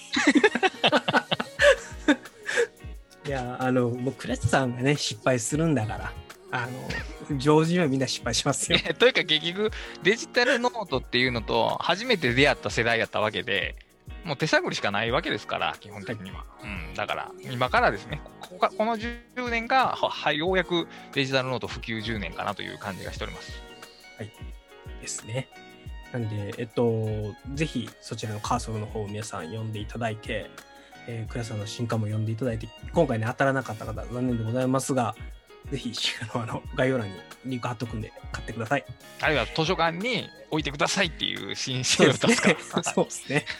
[3.27, 6.11] いや、あの、もう、倉地さんがね、失敗するんだから、
[6.51, 8.79] あの、常人はみんな失敗しますよ。
[8.85, 9.71] え というか結局
[10.03, 13.75] デジタルノートっていうのと初めて出会った世代やったわけで
[14.25, 23.61] もう手探りしかないわけですから基本的には、うん、だから今からですねここがこの10年がははようやくデジタルノート普及10年かなという感じがしております
[25.01, 25.47] ですね。
[26.13, 30.51] なんで、えっと、ぜひそちらのカーソルの方を皆さん読んでいただいて、
[31.07, 35.15] えー、倉さんの新刊も読んでいただいて、今回ね、当たらなかった方、残念でございますが、
[35.71, 37.13] ぜひ、あのあの概要欄に
[37.45, 38.85] リンク貼っとくんで、買ってください。
[39.21, 42.83] あるいは図書館に置いてくださいっていう申請を出すから。
[42.83, 43.45] そうですね。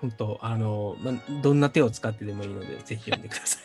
[0.00, 1.12] 本当、あの、ま、
[1.42, 3.62] どんな手を使ってでもいいので、ぜひ読んでください。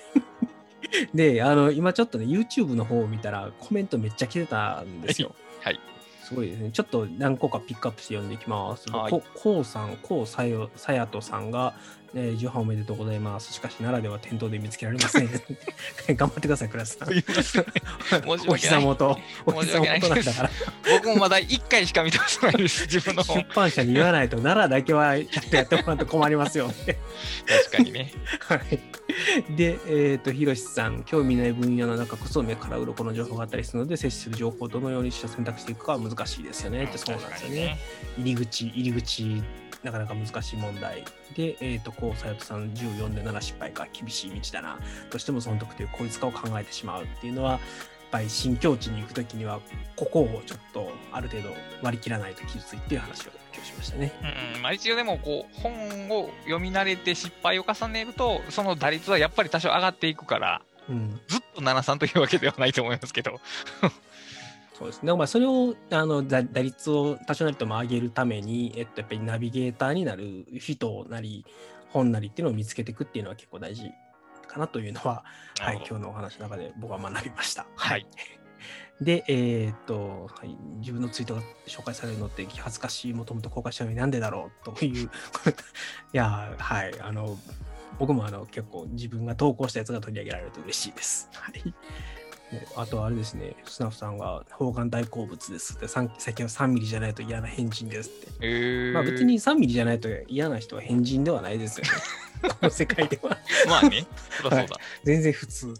[1.16, 5.36] で、あの、今ちょっとね、YouTube の方を見たら、コメントめっちゃ来てたんですよ。
[5.62, 5.80] はい。
[6.24, 6.72] すごいですね。
[6.72, 8.90] ちょっと何個かピックアップして読んでいきます。
[8.90, 11.76] はいここうさん、こうさよさやとさんが、
[12.16, 13.52] えー、重版おめでとうございます。
[13.52, 15.28] しかし、奈良では店頭で見つけられません。
[16.16, 17.10] 頑張ってください、クラスさん。
[18.30, 20.50] お膝元、お膝元なんだから。
[20.92, 23.56] 僕もまだ1回しか見たことないです、 自分の本出。
[23.56, 27.00] 版社に言わないと、奈良だけはちゃんとやってもらうと困りますよね。
[27.68, 28.14] 確かにね。
[28.40, 28.80] はい。
[29.56, 36.84] で、えっ、と、ひろしさん、興味ない分野の中こそ目から鱗の情報があったりするので、接する情報をどのようにして選択していくかは難しいですよね。
[36.84, 37.80] ってそうなんですよね。
[38.18, 39.44] 入り口、入り口、
[39.84, 41.04] なかなか難しい問題。
[41.36, 44.80] で、えっ、と、こう、さやとさん、14で7失敗か、厳しい道だな。
[45.10, 47.60] どうしても損得という効率化を考えてしまうっていうのは、
[48.14, 49.60] やっぱり新境地に行くときには、
[49.96, 51.50] ここをちょっとある程度
[51.82, 54.12] 割り切らないと傷ついっていう話を今日しましたね。
[54.22, 54.24] う
[54.54, 61.20] んうんまあ、一応でもこう本を読み慣れて失敗を重ねるとその打率はやっぱり多少上がっていくからうん。
[61.28, 63.40] ずっと73というわけではないと思いますけど
[64.78, 65.14] そうですね。
[65.16, 71.46] まあ、それを、あの、打打率を多少なりとも上げるために、えっと、やっぱりナビゲーターになる人なり、
[71.90, 73.92] 本なりっていうのを見つけていくっていうのは結構大事
[74.54, 75.24] かなというのは、
[75.60, 77.66] はい、今日のお話の中で僕は学びました。
[77.76, 78.06] はい。
[79.02, 85.10] で、えーっと、はい、自分のツイートが紹介されるのって恥ずかしい、もともと公開したのになんでだろうという、 い
[86.14, 87.38] や、はい、あの、
[88.00, 91.30] 僕もあの結構自分が投稿したやつが取り上げられると嬉しいです。
[91.34, 91.74] はい。
[92.52, 98.28] であとあれですね、スナフさんが方眼大好物ですって、最近は3ミリじゃないと嫌な変人ですって。
[98.42, 101.92] えー、まあ別に3ミリじゃないと嫌な人は変人ではないですよね。
[102.50, 103.38] この世界では。
[103.68, 104.06] まあね
[104.42, 105.74] そりゃそうだ、全然普通。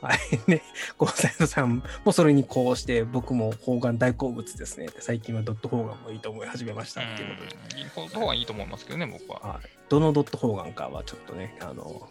[0.00, 0.18] はい。
[0.50, 0.62] ね、
[0.96, 4.88] こう、斉藤さんもそれにこうして、僕も方眼大好物ですね。
[4.98, 7.82] 最近はドット方眼もいいと思い始めましたっていうことで。
[7.82, 9.68] うんこの方がいいと思いますけどね僕ははい。
[9.88, 12.08] どのドット方眼かはちょっとね、あの、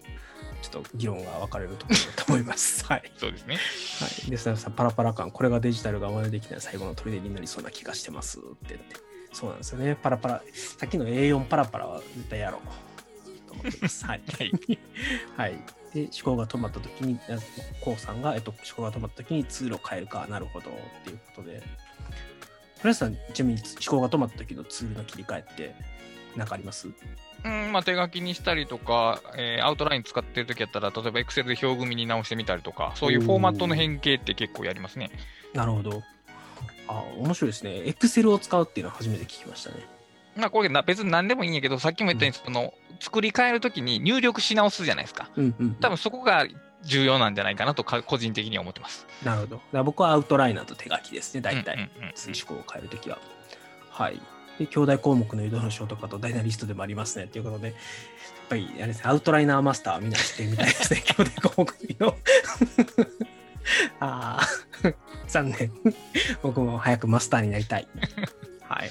[0.62, 2.86] ちょっと議論が分かれるところだと思います。
[2.92, 3.12] はい。
[3.18, 4.30] そうですねはい。
[4.30, 8.98] で、さん、パラパラ感、これがデジタルが真似できない最後の砦になりそうな気がしてますって言って。
[9.32, 9.96] そうなんですよね。
[9.96, 12.62] パラパラ、さっきの A4 パラパラは絶対やろう
[13.50, 14.06] と思ってます。
[14.06, 14.22] はい。
[14.38, 14.80] はい
[15.36, 15.52] はい。
[15.94, 17.38] で、思考が止まった時に、あ
[17.82, 20.74] こうさんが、えっと、思考が止まった時に通路を変えるか、なるほど、っ
[21.04, 21.64] ていうことで。
[22.82, 25.76] 村瀬さん、ちなみに思考が止まった時のツールの切り替えって、
[26.36, 26.88] なんかあります？
[26.88, 35.10] うんまあ、手書きにしたりとか、えーアウトライン使ってる時やったら、例えば Excel で表組に直してみたりとか、そういうフォーマットの変形って結構やりますね。
[35.54, 36.04] なるほど。
[36.88, 37.72] あ、面白いですね。
[37.86, 39.78] Excel を使うっていうのは初めて聞きましたね。
[40.36, 45.30] まあ、これな別に何でもいいんやけど、さっきも言ったように、その作り変えるときに入力し直すじゃないですか。
[45.36, 45.76] うんうん。
[45.76, 46.46] 多分そこが
[46.84, 49.06] 重要なんじゃないかなとか、個人的には思ってます。
[49.24, 49.84] なるほど。
[49.84, 51.76] 僕はアウトライナーと手書きですね、大体。
[51.76, 53.18] うんうんうん数思考を変えるときは。
[53.90, 54.22] はい。
[54.60, 57.28] で、兄弟項目の移動のショートカット、ダイナリストでもありますね。
[57.28, 57.76] ということで、やっ
[58.50, 62.16] ぱり、あれですね、アウトライナーマスターはみんな知ってるみたいですね、 兄弟項目の。
[64.00, 64.48] ああ、
[65.28, 65.72] 残念。
[66.42, 67.88] 僕も早くマスターになりたい。
[68.68, 68.90] はい。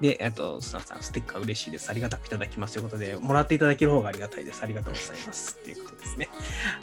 [0.00, 1.88] で、あと、スナさん、ステッカー嬉しいです。
[1.90, 4.62] ありがたくいただきますということで、もらっていただける方がありがたいです。
[4.62, 5.58] ありがとうございます。
[5.60, 6.28] っていうことですね。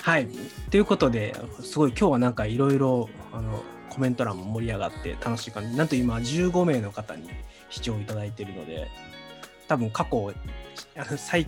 [0.02, 0.28] はい。
[0.72, 5.78] ということで、すごい今日はなんかいろいろ、あの、コメント欄も盛り上がって楽しい感じ。
[5.78, 7.30] なんと今15名の方に
[7.70, 8.88] 視聴いただいているので、
[9.68, 10.34] 多分過去、
[10.96, 11.48] あの最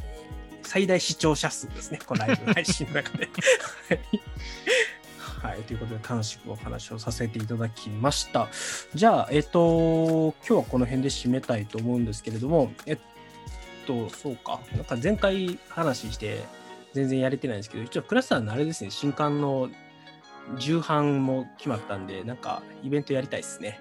[0.65, 1.99] 最大視聴者数ですね。
[2.05, 3.29] このライブ配信の中で。
[5.41, 5.51] はい。
[5.53, 5.63] はい。
[5.63, 8.47] ということで楽しくお話をさせていただきました。
[8.93, 12.97] じゃあ、えっと、今日はこの辺で締めたいと思うんですけれども、えっ
[13.85, 14.59] と、そうか。
[14.75, 16.43] なんか前回話して、
[16.93, 19.69] 全然やれてないんですけど、一応クラスターのあれですね、新刊の
[20.57, 23.79] 重版も決まったんで、なんかイベントやりたいですね。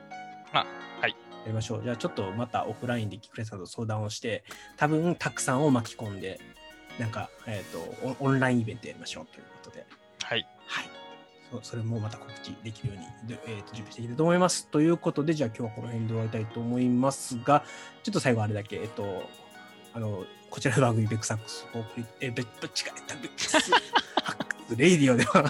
[0.53, 0.67] あ
[1.01, 1.11] はい。
[1.11, 1.17] や
[1.47, 1.83] りましょう。
[1.83, 4.45] じゃあちょっとまたオフラインでクラスターと相談をして、
[4.77, 6.41] 多分たくさんを巻き込んで、
[6.99, 9.87] なんか、えっ、とオン、オンラインイベントやりましょうということで。
[10.23, 10.47] はい。
[10.67, 11.04] はい。
[11.63, 14.67] それもまた告知できるように、でえーと準備していきたいと思います。
[14.69, 17.65] ということで、じゃあ今日はこの辺で終わりたいと思いますが、
[18.03, 19.23] ちょっと最後あれだけ、えっと、
[19.93, 23.59] あの、こちらの番組、 Beck's Hacks、お送り、え、ベッ違えた、 Beck's
[24.23, 25.45] Hacks Radio では、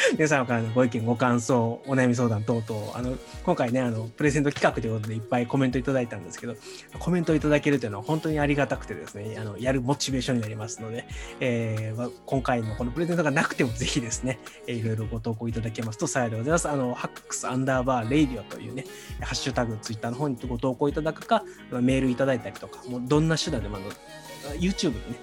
[0.16, 6.56] 皆様からのご意見、ご感想、お悩み相談等々、あの、今回ね、あの、プレゼント企画ということでいっぱいコメントいただいたんですけど、
[6.98, 11.04] コメントいただけるというのは本当にありがたくてですね、あの、やるモチベーションになりますので、
[11.40, 16.68] えー今回のこのプレゼントがなくてもぜひですね、えーいろいろご投稿いただけますと幸いでございます。
[16.68, 18.84] あの、 hacks アンダーバーレイディオというね、
[19.20, 23.90] ハッシュタグ、ツイッターの方にご投稿いただくか、メールいただいたりとか、もうどんな手段でもあの、
[24.58, 25.18] YouTube にね、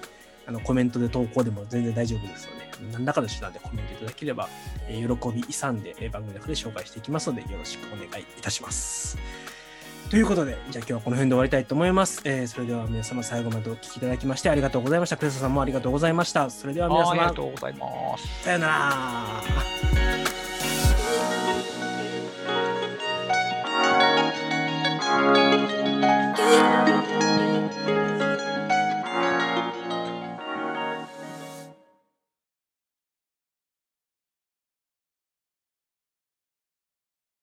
[0.46, 4.48] あのコメントで投稿でも全然大丈夫ですので、何らかの手段でコメントいただければ、
[4.88, 9.18] え喜び、勇んで、え番組の中で紹介していきますので、よろしくお願いいたします。
[10.10, 12.22] ということで、じゃあ今日はこの辺で終わりたいと思います。
[12.24, 15.18] えー、それでは皆様最後までお聴きいただきましてありがとうございました。
[15.18, 16.48] クレソさんもありがとうございました。
[16.48, 17.10] それでは皆様。
[17.10, 17.86] ありがとうございま
[18.16, 18.44] す。
[18.44, 19.42] さよなら。